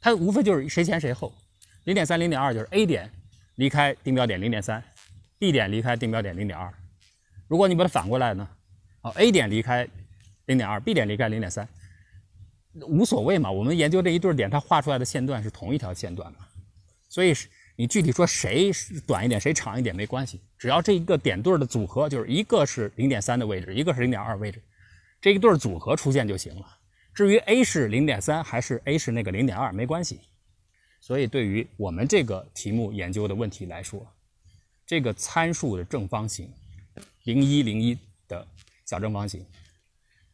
[0.00, 1.32] 它无非就是谁前谁后。
[1.84, 3.10] 零点三、零点二就是 A 点
[3.56, 4.82] 离开定标点零点三
[5.38, 6.72] ，B 点离开定标点零点二。
[7.48, 8.48] 如果你把它反过来呢？
[9.02, 9.88] 哦，A 点离开
[10.46, 11.68] 零点二，B 点离开零点三。
[12.86, 16.38] 无所谓嘛，我们研究这一对点，它画出来的线段是同一条线段嘛，
[17.08, 17.34] 所以
[17.76, 18.70] 你具体说谁
[19.06, 24.62] 短一点，谁长一点没关系，只要这一个点对的组合，就是一个是零点三的位置，一个是零点二位置，
[25.20, 26.66] 这一对组合出现就行了。
[27.20, 30.20] 至于 A 是零点三还是 A 是那个零点二没关系。
[31.02, 34.10] 所以对于我们这个题目研究的问题来说，
[34.86, 36.50] 这个参数的正方形
[37.24, 38.48] 零一零一的
[38.86, 39.44] 小正方形，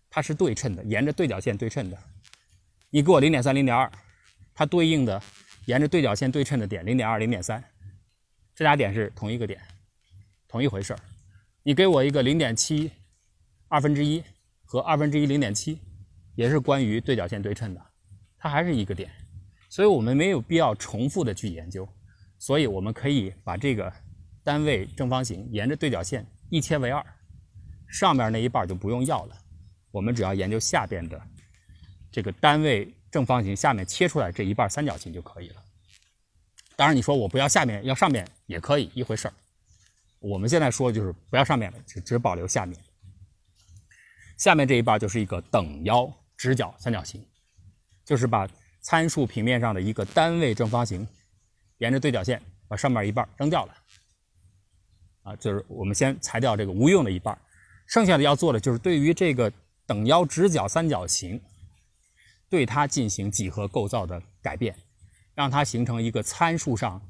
[0.08, 1.98] 它是对称的，沿着对角线对称的。
[2.90, 3.90] 你给我零点三、零点二，
[4.54, 5.20] 它对应的
[5.64, 7.60] 沿着对角线对称的点零点二、零点三，
[8.54, 9.60] 这俩点是同一个点，
[10.46, 11.00] 同一回事儿。
[11.64, 12.92] 你给我一个零点七
[13.66, 14.22] 二分之一
[14.64, 15.80] 和二分之一零点七，
[16.36, 17.82] 也是关于对角线对称的，
[18.38, 19.10] 它还是一个点，
[19.68, 21.88] 所以我们没有必要重复的去研究，
[22.38, 23.92] 所以我们可以把这个
[24.44, 27.04] 单位正方形沿着对角线一切为二，
[27.88, 29.36] 上面那一半就不用要了，
[29.90, 31.20] 我们只要研究下边的。
[32.12, 35.56] 这个单位正方形下面切出来这一半三角形就可以了。
[36.76, 39.34] 当然，你说我不要下面，要上面也可以，一回事儿。
[40.18, 42.78] 我们现在说就是不要上面了，只只保留下面。
[44.38, 47.24] 下面这一半就是一个等腰直角三角形，
[48.04, 48.48] 就是把
[48.80, 51.06] 参数平面上的一个单位正方形
[51.78, 53.74] 沿着对角线把上面一半扔掉了。
[55.22, 57.36] 啊，就是我们先裁掉这个无用的一半，
[57.86, 59.52] 剩下的要做的就是对于这个
[59.86, 61.40] 等腰直角三角形。
[62.48, 64.72] 对它进行几何构造的改变，
[65.34, 67.02] 让它形成一个参数上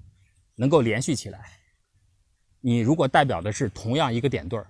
[0.54, 1.58] 能够连续起来。
[2.62, 4.66] 你如果代表的是同样一个点对儿，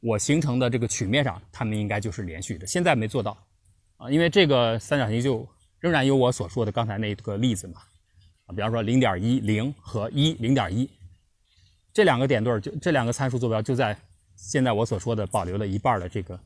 [0.00, 2.66] 我形成的这个曲面上，它们应该就是连续的。
[2.66, 3.34] 现在没做到
[4.02, 7.80] 啊，因为这个三角形就仍然有我所说的刚才那个例子嘛
[8.46, 10.90] 啊，比方说零点一零和一零点一
[11.92, 13.96] 这两个点对儿，就这两个参数坐标就在
[14.34, 16.38] 现在我所说的保留了一半的这个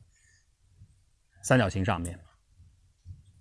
[1.41, 2.19] 三角形上面。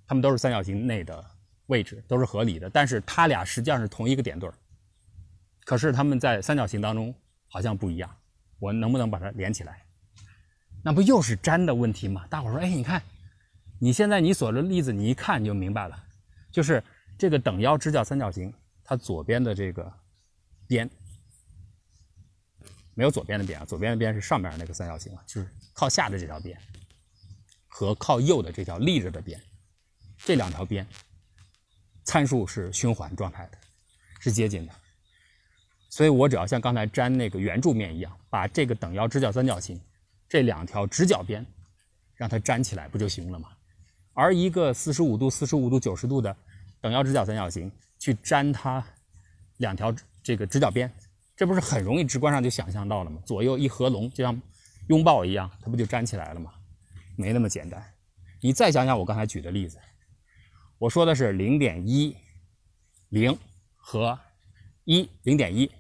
[0.07, 1.23] 它们都是三角形内的
[1.67, 4.55] 位置，都是合理的，但是它俩实际上是同一个点对儿。
[5.65, 7.13] 可是它们在三角形当中
[7.49, 8.09] 好像不一样，
[8.61, 9.83] 我能不能把它连起来？
[10.85, 12.25] 那不又是粘的问题吗？
[12.31, 13.03] 大伙说，哎，你看，
[13.79, 16.05] 你现在你所的例子，你一看你就明白了，
[16.51, 16.83] 就是
[17.19, 18.53] 这个等腰直角三角形，
[18.85, 19.93] 它左边的这个
[20.67, 20.89] 边
[22.95, 26.59] 没有左边的边啊，左边的边是上面那个三角形啊，就是靠下的这条边
[27.69, 29.41] 和靠右的这条立着的边。
[30.19, 30.87] 这两条边
[32.05, 33.59] 参数是循环状态的，
[34.19, 34.73] 是接近的，
[35.91, 39.79] 所以我只要像刚才粘那个圆柱面一样，把这个等腰直角三角形
[40.27, 41.45] 这两条直角边
[42.15, 43.51] 让它粘起来不就行了吗？
[44.17, 46.35] 而一个四十五度、四十五度、九十度的
[46.81, 48.83] 等腰直角三角形去粘它
[49.59, 50.91] 两条这个直角边，
[51.37, 53.21] 这不是很容易直观上就想象到了吗？
[53.27, 54.41] 左右一合拢，就像
[54.89, 56.51] 拥抱一样，它不就粘起来了吗？
[57.15, 57.85] 没那么简单。
[58.41, 59.79] 你再想想我刚才举的例子。
[60.79, 62.17] 我说的是零点一
[63.11, 63.39] 零
[63.75, 64.19] 和
[64.85, 65.71] 一零点一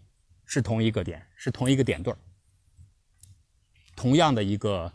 [0.44, 2.18] 是同一个点，是同一个点对儿，
[3.96, 4.92] 同样的一个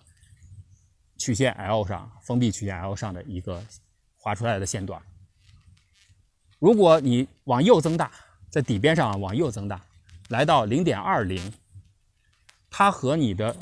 [1.22, 3.64] 曲线 L 上，封闭曲线 L 上的一个
[4.18, 5.02] 画出来的线段。
[6.60, 8.12] 如果你往右增大，
[8.50, 9.80] 在底边上往右增大，
[10.30, 11.54] 来到零点二零，
[12.70, 13.56] 它和你的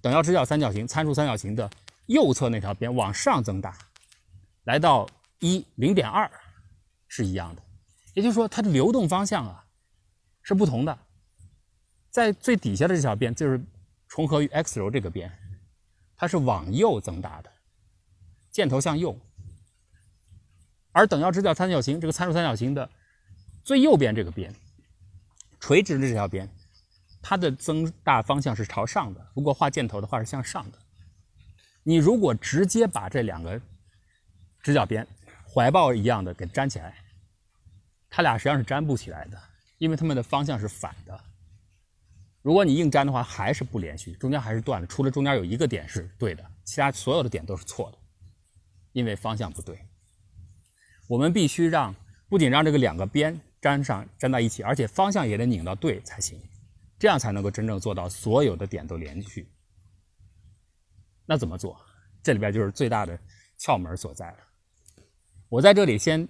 [0.00, 1.70] 等腰直角三角形、参数三角形的
[2.06, 3.76] 右侧那条边往上增大，
[4.64, 5.08] 来到
[5.40, 6.30] 一零点二
[7.08, 7.62] 是一样的。
[8.14, 9.64] 也就是说，它的流动方向啊。
[10.40, 10.98] 是不同的，
[12.08, 13.62] 在最底下的这条边就是
[14.08, 15.30] 重合于 x 轴这个边，
[16.18, 17.50] 它是往右增大的，
[18.50, 19.16] 箭头向右；
[20.92, 22.90] 而等腰直角三角形这个参数三角形的
[23.64, 24.54] 最右边这个边，
[25.60, 26.46] 垂直的这条边，
[27.22, 29.26] 它的增大方向是朝上的。
[29.34, 30.78] 如果画箭头的话是向上的。
[31.84, 33.58] 你如果直接把这两个
[34.60, 35.06] 直角边
[35.50, 36.94] 怀抱一样的给粘起来，
[38.10, 39.40] 它俩实际上是粘不起来的。
[39.78, 41.24] 因为它们的方向是反的，
[42.42, 44.86] 如果你硬粘的话，还是不连续，中间还是断的。
[44.86, 47.98] 除了中间有一个点是对的，其他所有的点都是错的，
[48.92, 49.78] 因为方向不对。
[51.08, 51.94] 我们必须让
[52.28, 56.40] 不仅让这个两个边粘上粘到一起，而且方向也得拧到对才行，
[56.98, 59.48] 这样才能够真正做到所有的点都连续。
[61.26, 61.78] 那怎么做？
[62.22, 63.18] 这里边就是最大的
[63.60, 64.38] 窍门所在了。
[65.48, 66.28] 我在这里先，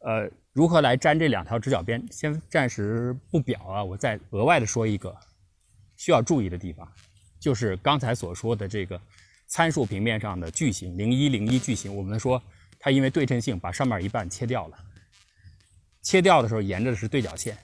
[0.00, 0.30] 呃。
[0.56, 2.02] 如何来粘这两条直角边？
[2.10, 5.14] 先暂时不表啊，我再额外的说一个
[5.96, 6.86] 需要注意的地方，
[7.40, 9.00] 就是刚才所说的这个
[9.46, 12.42] 参数平面上的矩形零一零一矩形，我们说
[12.78, 14.78] 它因为对称性把上面一半切掉了，
[16.02, 17.56] 切掉的时候沿着的是对角线。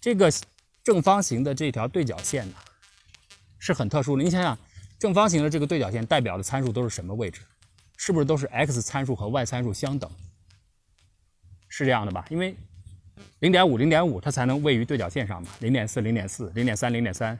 [0.00, 0.32] 这个
[0.82, 2.56] 正方形的这条对角线呢
[3.58, 4.58] 是很特殊的，你想想，
[4.98, 7.40] 正方形的这个对角线代表的参数都是什么位置？
[7.96, 10.10] 是不是都是 x 参数和 y 参数相等？
[11.68, 12.26] 是这样的吧？
[12.30, 12.56] 因为
[13.40, 15.50] 零点五、零点五，它才能位于对角线上嘛。
[15.60, 17.38] 零点四、零点四、零点三、零点三、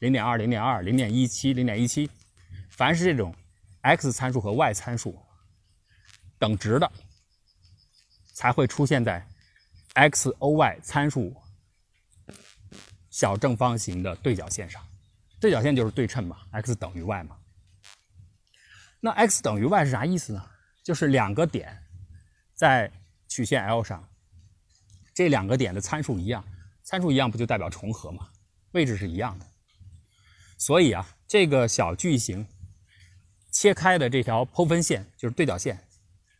[0.00, 2.10] 零点二、零点二、零点一七、零点一七，
[2.70, 3.34] 凡是这种
[3.82, 5.18] x 参数和 y 参数
[6.38, 6.90] 等值的，
[8.34, 9.26] 才会出现在
[9.94, 11.36] x、o、y 参数
[13.10, 14.82] 小正方形的对角线上。
[15.40, 17.36] 对角线就是对称嘛，x 等于 y 嘛。
[19.00, 20.44] 那 x 等于 y 是啥意思呢？
[20.84, 21.76] 就是两个点
[22.54, 22.90] 在
[23.28, 24.08] 曲线 L 上，
[25.14, 26.44] 这两个点的参数一样，
[26.82, 28.28] 参数一样不就代表重合吗？
[28.72, 29.46] 位置是一样的。
[30.58, 32.46] 所以啊，这个小矩形
[33.50, 35.78] 切开的这条剖分线就是对角线，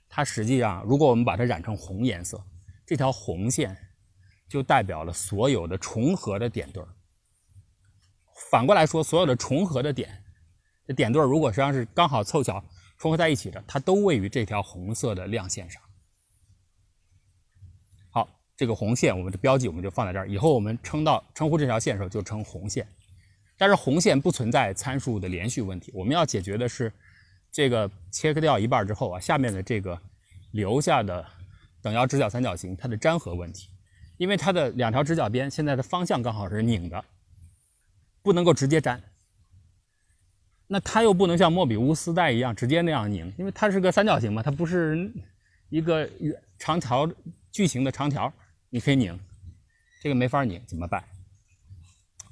[0.08, 2.42] 它实际上如果我们把它染成红颜色，
[2.86, 3.76] 这条红线
[4.48, 6.88] 就代表了所有的重合的点对儿。
[8.50, 10.24] 反过来说，所有的重合的点，
[10.86, 12.64] 这点对儿如果实际上是刚好凑巧
[12.96, 15.82] 重合在一起的，它都位于这条红色的亮线上。
[18.56, 20.28] 这个红线，我们的标记我们就放在这儿。
[20.28, 22.86] 以后我们称到称呼这条线的时候，就称红线。
[23.58, 26.92] 但是红线不存在参数的连续问题，我们要解决的是
[27.50, 29.98] 这个切割掉一半之后啊，下面的这个
[30.52, 31.24] 留下的
[31.80, 33.68] 等腰直角三角形它的粘合问题。
[34.18, 37.04] 因为它的两条直角边现在的方向刚好是拧的，
[38.22, 39.02] 不能够直接粘。
[40.68, 45.10] 那它又不能像莫比乌斯带一样直接那样拧，因为它是个三角形嘛，它不是
[45.70, 46.08] 一个
[46.58, 47.10] 长条
[47.50, 48.32] 矩形的长条。
[48.74, 49.20] 你可以拧，
[50.00, 51.04] 这个没法拧，怎么办？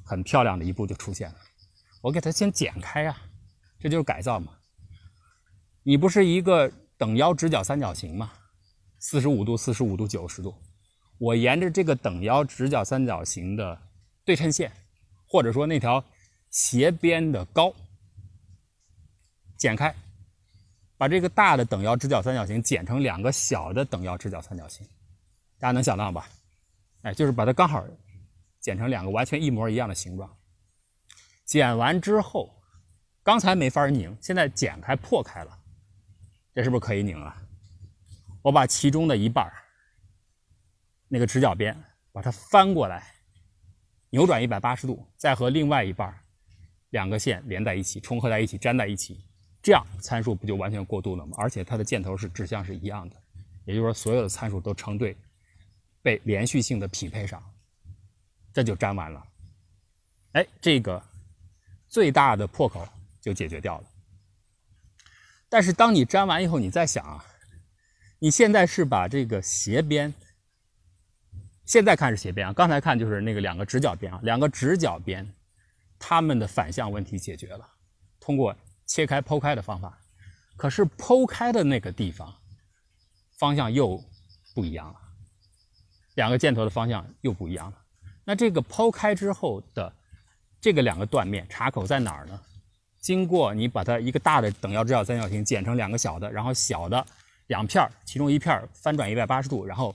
[0.03, 1.37] 很漂亮的一步就出现了，
[2.01, 3.15] 我给它先剪开啊，
[3.79, 4.55] 这就是改造嘛。
[5.83, 8.33] 你不是一个等腰直角三角形吗？
[9.01, 10.55] 四十五度、四十五度、九十度，
[11.19, 13.79] 我沿着这个等腰直角三角形的
[14.25, 14.73] 对称线，
[15.27, 16.03] 或者说那条
[16.49, 17.71] 斜边的高，
[19.59, 19.95] 剪开，
[20.97, 24.89] 把这个大的等腰直角三角形剪成两个小的等腰直角三角形。
[25.61, 26.27] 大家能想到吧？
[27.03, 27.87] 哎，就是把它刚好
[28.59, 30.37] 剪成两个完全一模一样的形状。
[31.45, 32.51] 剪完之后，
[33.23, 35.59] 刚才没法拧，现在剪开破开了，
[36.55, 37.37] 这是不是可以拧了？
[38.41, 39.53] 我把其中的一半
[41.09, 41.77] 那个直角边
[42.11, 43.15] 把它翻过来，
[44.09, 46.15] 扭转一百八十度，再和另外一半
[46.89, 49.23] 两个线连在一起，重合在一起，粘在一起，
[49.63, 51.37] 这样参数不就完全过渡了吗？
[51.39, 53.17] 而且它的箭头是指向是一样的，
[53.67, 55.15] 也就是说所有的参数都成对。
[56.03, 57.43] 被连续性的匹配上，
[58.53, 59.27] 这就粘完了。
[60.33, 61.03] 哎，这个
[61.89, 62.89] 最大的破口
[63.21, 63.85] 就解决掉了。
[65.49, 67.25] 但是当你粘完以后，你再想啊，
[68.19, 70.15] 你现在是把这个斜边，
[71.67, 75.29] 现在看是斜边啊，刚才看就是那个两个直角边啊，两个直角边，
[75.99, 77.69] 它们的反向问题解决了，
[78.21, 79.99] 通过切开剖开的方法。
[80.57, 82.33] 可是剖开的那个地方，
[83.39, 84.01] 方向又
[84.55, 85.01] 不一样了。
[86.21, 87.77] 两个箭头的方向又不一样了。
[88.25, 89.91] 那这个剖开之后的
[90.61, 92.39] 这个两个断面插口在哪儿呢？
[93.01, 97.07] 经过你把它一个大的等腰直角三角形剪成两个小的，然后小的
[97.47, 99.95] 两片儿，其中一片儿翻转一百八十度，然后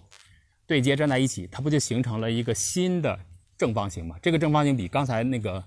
[0.65, 3.19] 对接粘在一起，它不就形成了一个新的
[3.55, 4.15] 正方形吗？
[4.23, 5.63] 这个正方形比刚才那个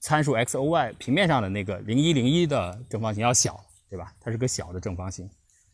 [0.00, 4.14] 参数 x、o、y 平面上的那个零一零一的正方形要小，对吧？
[4.18, 5.28] 它是个小的正方形，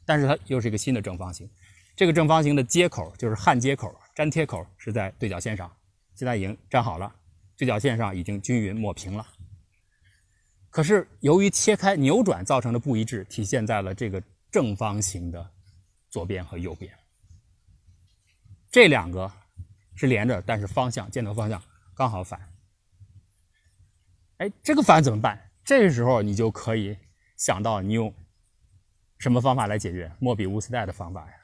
[0.04, 1.48] 但是它又是一个新的正方形。
[1.96, 5.70] 这个正方形的接口就是焊接口、粘贴口是在对角线上，
[6.14, 7.14] 现在已经粘好了，
[7.56, 9.26] 对角线上已经均匀抹平了。
[10.70, 14.20] 可是由于切开扭转造成的不一致，体现在了这个
[14.50, 15.50] 正方形的
[16.10, 16.92] 左边和右边。
[18.72, 19.30] 这两个
[19.94, 21.62] 是连着，但是方向箭头方向
[21.94, 22.40] 刚好反。
[24.38, 25.52] 哎，这个反怎么办？
[25.64, 26.98] 这时候你就可以
[27.36, 28.12] 想到你用
[29.18, 30.10] 什么方法来解决？
[30.18, 31.36] 莫比乌斯带的方法呀。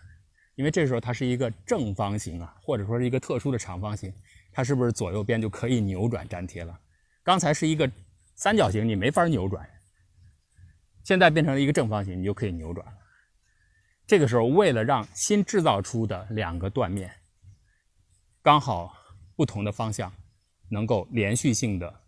[0.60, 4.12] 因为这时候它是一个正方形啊，或者说是一个特殊的长方形，
[4.52, 6.78] 它是不是左右边就可以扭转粘贴了？
[7.24, 7.90] 刚才是一个。
[8.36, 9.68] 三角形你没法扭转，
[11.04, 12.92] 现在变成了一个正方形，你就可以扭转了。
[14.06, 17.14] 这个时候，为了让新制造出的两个断面
[18.40, 18.96] 刚好
[19.36, 20.10] 不同的方向
[20.70, 22.00] 能够连续性的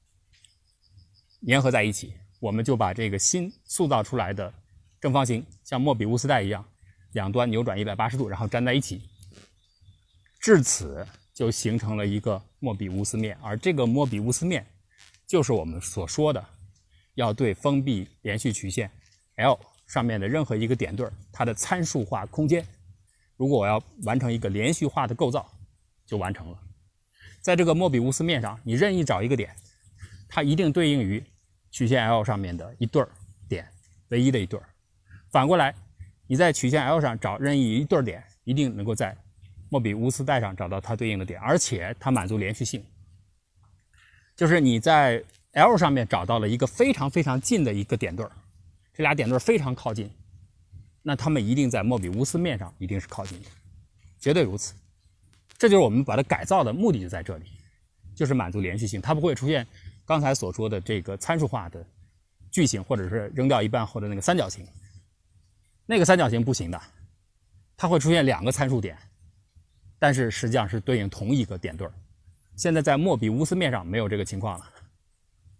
[1.46, 4.50] 粘合在一起，我们就把这个新塑造出来的
[5.03, 6.66] 正方形像莫比乌斯带一样，
[7.12, 9.02] 两端扭转一百八十度，然后粘在一起。
[10.40, 14.66] 至此就形成了一个莫比乌斯面，而这个莫比乌斯面。
[15.24, 16.44] 就是我们所说的，
[17.14, 18.90] 要对封闭连续曲线
[19.36, 22.66] L 上面的任何一个点对，它的参数化空间，
[23.36, 25.50] 如果我要完成一个连续化的构造，
[26.04, 26.58] 就完成了。
[27.40, 29.56] 在这个莫比乌斯面上，你任意找一个点，
[30.28, 31.24] 它一定对应于
[31.70, 33.02] 曲线 L 上面的一对
[33.48, 33.66] 点，
[34.08, 34.60] 唯一的一对。
[35.30, 35.74] 反过来，
[36.33, 39.14] 你在曲线 L 上找任意一对点，一定能够在
[39.68, 42.83] 莫比乌斯带上找到它对应的点，而且它满足连续性。
[44.35, 45.22] 就是你在
[45.53, 48.24] L 上面找到了一个非常非常近的一个点对，
[48.95, 50.11] 这俩点对非常靠近，
[51.03, 53.51] 那它们一定在莫比乌斯面上一定是靠近的，
[54.18, 54.72] 绝对如此。
[55.59, 57.45] 这就是我们把它改造的目的就在这里，
[58.14, 59.66] 就是满足连续性，它不会出现
[60.07, 61.85] 刚才所说的这个参数化的
[62.51, 64.66] 矩形，或者是扔掉一半后的那个三角形。
[65.93, 66.82] 那个三角形不行的，
[67.76, 68.97] 它会出现两个参数点，
[69.99, 71.93] 但是实际上是对应同一个点对儿。
[72.57, 74.64] 现在在莫比乌斯面上没有这个情况了。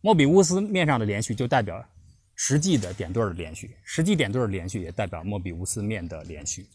[0.01, 1.87] 莫比乌斯面上的连续就代表
[2.35, 6.67] 实际的点对儿的连续，实际点对的连续也代表莫比乌斯面的连续，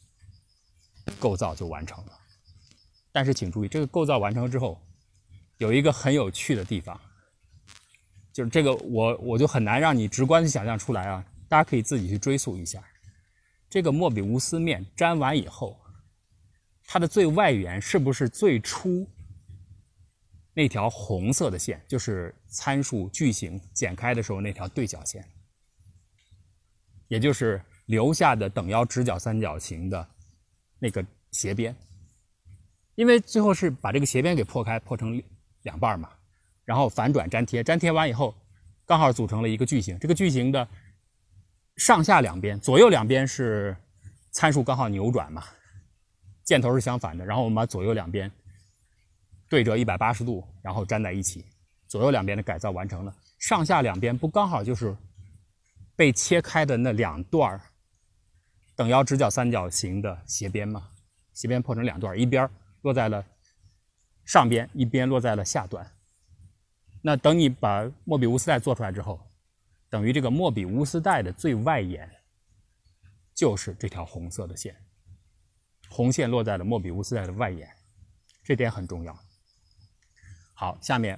[1.20, 2.12] 构造就完成了。
[3.12, 4.80] 但是请注意，这个构造完成之后，
[5.58, 7.02] 有一个很有趣的地方，
[8.32, 11.26] 就是这个我我就很难让你直观的想象出来啊。
[11.50, 12.84] 大家可以自己去追溯一下，
[13.70, 15.80] 这个莫比乌斯面粘完以后，
[16.86, 19.08] 它的最外缘是不是最初？
[20.54, 25.24] 那条红色的线就是参数矩形剪开的时候那条对角线，
[27.08, 30.10] 也就是留下的等腰直角三角形的
[30.80, 31.76] 那个斜边。
[32.96, 35.22] 因为最后是把这个斜边给破开，破成
[35.62, 36.10] 两半嘛，
[36.66, 38.34] 然后反转粘贴，粘贴完以后
[38.88, 40.00] 刚好组成了一个矩形。
[40.00, 40.68] 这个矩形的
[41.78, 43.76] 上下两边、左右两边是
[44.32, 45.44] 参数刚好扭转嘛，
[46.44, 48.32] 箭头是相反的，然后我们把左右两边。
[49.50, 51.46] 对折一百八十度，然后粘在一起，
[51.88, 53.16] 左右两边的改造完成了。
[53.40, 54.94] 上下两边不刚好就是
[55.96, 57.58] 被切开的那两段
[58.76, 60.90] 等腰直角三角形的斜边吗？
[61.34, 62.50] 斜边破成两段，一边
[62.82, 63.24] 落在了
[64.26, 65.90] 上边，一边落在了下端。
[67.02, 69.18] 那等你把莫比乌斯带做出来之后，
[69.90, 72.10] 等于这个莫比乌斯带的最外沿
[73.34, 74.76] 就是这条红色的线，
[75.90, 77.70] 红线落在了莫比乌斯带的外沿，
[78.44, 79.18] 这点很重要。
[80.54, 81.18] 好，下面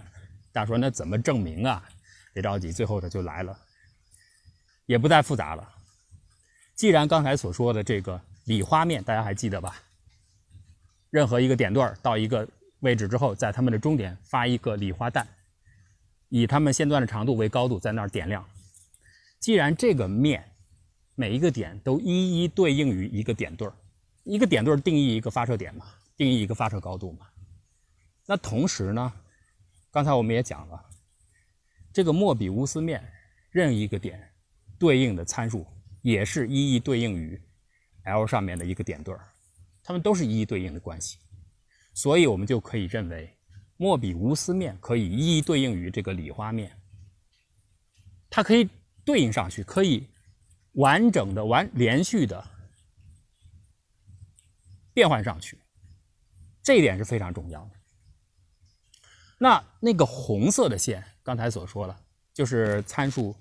[0.51, 1.83] 大家说那怎么证明啊？
[2.33, 3.57] 别着急，最后的就来了，
[4.85, 5.67] 也不再复杂了。
[6.75, 9.81] 既然刚才所说的这个理花面大家还记得吧？
[11.09, 12.47] 任何一个点段到一个
[12.81, 15.27] 位置之后，在它们的终点发一个理花弹，
[16.27, 18.47] 以它们线段的长度为高度，在那儿点亮。
[19.39, 20.43] 既然这个面
[21.15, 23.73] 每一个点都一一对应于一个点对儿，
[24.23, 25.85] 一个点对儿定义一个发射点嘛，
[26.17, 27.27] 定义一个发射高度嘛。
[28.25, 29.13] 那同时呢？
[29.91, 30.85] 刚才我们也讲了，
[31.91, 33.03] 这个莫比乌斯面
[33.49, 34.31] 任意一个点
[34.77, 35.65] 对应的参数
[36.03, 37.41] 也是一一对应于
[38.03, 39.27] L 上面的一个点对儿，
[39.81, 41.17] 它们都是一一对应的关系，
[41.95, 43.35] 所以我们就可以认为
[43.77, 46.71] 莫比乌斯面可以一一对应于这个理花面，
[48.29, 48.69] 它可以
[49.05, 50.07] 对应上去，可以
[50.73, 52.45] 完整的完连续的
[54.93, 55.57] 变换上去，
[56.61, 57.71] 这一点是非常重要的。
[59.37, 61.97] 那那个红色的线，刚才所说了，
[62.33, 63.35] 就是参数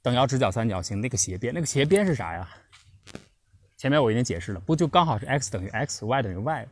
[0.00, 2.48] 等腰直角三角形那个斜边，那个斜边是啥呀？
[3.76, 6.68] 前面我已经解释了，不就刚好是 x 等于 x，y 等于 y，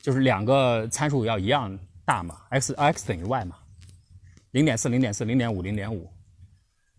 [0.00, 3.58] 就是两个参数要一样大嘛，x x 等于 y 嘛，
[4.52, 6.10] 零点四零点四零点五零点五，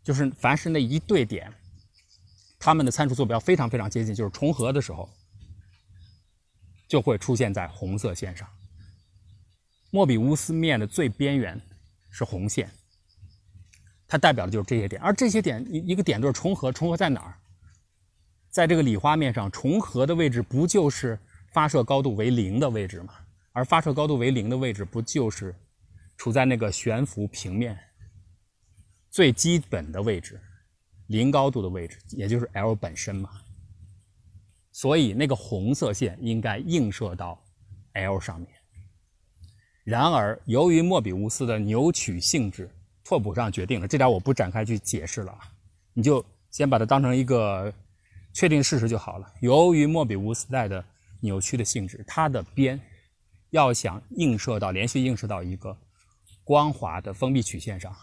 [0.05, 1.51] 就是凡是那一对点，
[2.59, 5.09] 它们的参数坐标非常非常接近，就是重合的时候，
[6.87, 8.47] 就会出现在红色线上。
[9.89, 11.59] 莫比乌斯面的最边缘
[12.11, 12.69] 是红线，
[14.07, 17.33] 它代表的就是这些点，而这些点一一个点对重合，重合在哪儿？
[18.51, 21.19] 在这个理花面上，重合的位置不就是
[21.51, 23.15] 发射高度为零的位置吗？
[23.53, 25.55] 而发射高度为零的位置，不就是
[26.15, 27.75] 处在那个悬浮平面
[29.15, 30.37] 最基本的位置，
[31.07, 33.29] 零高度的位置，也就是 L 本身嘛？
[34.73, 37.41] 所以那个红色线应该映射到
[37.93, 38.49] L 上面。
[39.85, 42.69] 然而，由于莫比乌斯的扭曲性质，
[43.05, 45.33] 拓扑上决定了这点，我不展开去解释了，
[45.93, 47.73] 你就先把它当成一个
[48.33, 49.33] 确定事实就好了。
[49.39, 50.83] 由于莫比乌斯带的
[51.21, 52.77] 扭曲的性质，它的边
[53.51, 55.77] 要想映射到连续映射到一个
[56.43, 57.95] 光滑的封闭曲线上，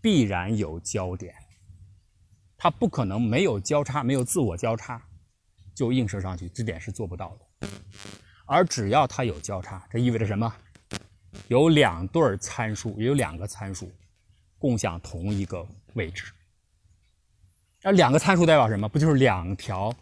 [0.00, 1.34] 必然有交点，
[2.56, 5.02] 它不可能没有交叉、没有自我交叉
[5.74, 7.68] 就映射上去，这点是做不到的。
[8.46, 10.52] 而只要它有交叉，这意味着什么？
[11.48, 13.90] 有两对参数，也有两个参数
[14.58, 16.32] 共享同一个位置。
[17.82, 18.88] 那两个参数代表什么？
[18.88, 19.94] 不就是两条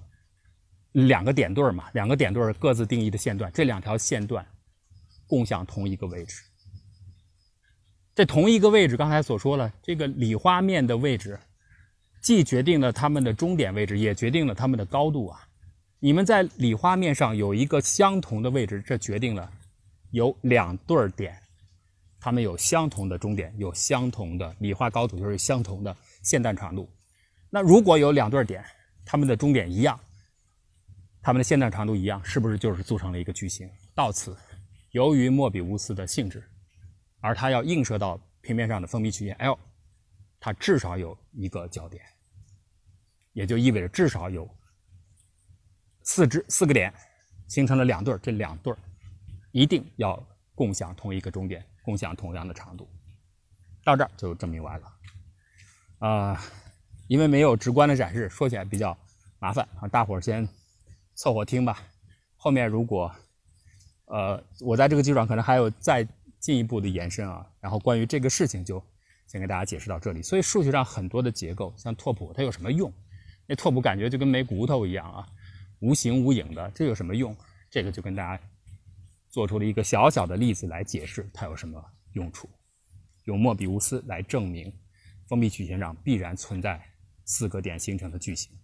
[0.93, 1.91] 两个点对嘛？
[1.93, 4.47] 两个点对各自定义的线段，这两条线段
[5.27, 6.43] 共享同一个位置。
[8.17, 11.39] 在同一个位置，刚才所说了，这个理花面的位置，
[12.23, 15.47] 既决定了它们的终点位置，也决定了它们的高度啊。
[15.99, 19.53] 你们在理花面上有一个相同的位置，这决定了。
[20.13, 21.39] 有两对儿点，
[22.19, 26.89] 它们有相同的终点，有相同的理化高度，就是相同的线段长度。
[27.51, 28.65] 那如果有两对儿点，
[29.05, 30.01] 它们的终点一样，
[31.21, 33.69] 它们的线段长度一样，是不是就是组成了一个矩形？
[33.95, 34.35] 到此，
[34.93, 36.43] 由于莫比乌斯的性质，
[37.27, 39.59] 而它要映射到平面上的封闭曲线 L，
[40.39, 42.01] 它至少有一个交点，
[43.33, 44.49] 也就意味着至少有
[46.05, 46.95] 四只四个点
[47.49, 48.79] 形成了两对儿，这两对儿。
[49.51, 50.25] 一定要
[50.55, 52.89] 共享同一个终点，共享同样的长度，
[53.83, 54.93] 到这儿就证明完了。
[55.99, 56.41] 啊，
[57.09, 58.97] 因为没有直观的展示，说起来比较
[59.41, 60.49] 麻烦啊，大伙儿先
[61.17, 61.83] 凑合听吧。
[62.37, 63.13] 后面如果
[64.05, 66.07] 呃我在这个基础上可能还有再
[66.47, 68.81] 进一步的延伸啊，然后关于这个事情就
[69.27, 70.23] 先给大家解释到这里。
[70.23, 72.93] 所以数学上很多的结构，像拓扑，它有什么用？
[73.49, 75.27] 那拓扑感觉就跟没骨头一样啊，
[75.81, 77.37] 无形无影的，这有什么用？
[77.69, 78.41] 这个就跟大家。
[79.29, 82.49] 做出了一个小小的例子来解释它有什么用处，
[83.25, 84.73] 用莫比乌斯来证明
[85.27, 86.81] 封闭曲线上必然存在
[87.25, 88.57] 四个点形成的矩形。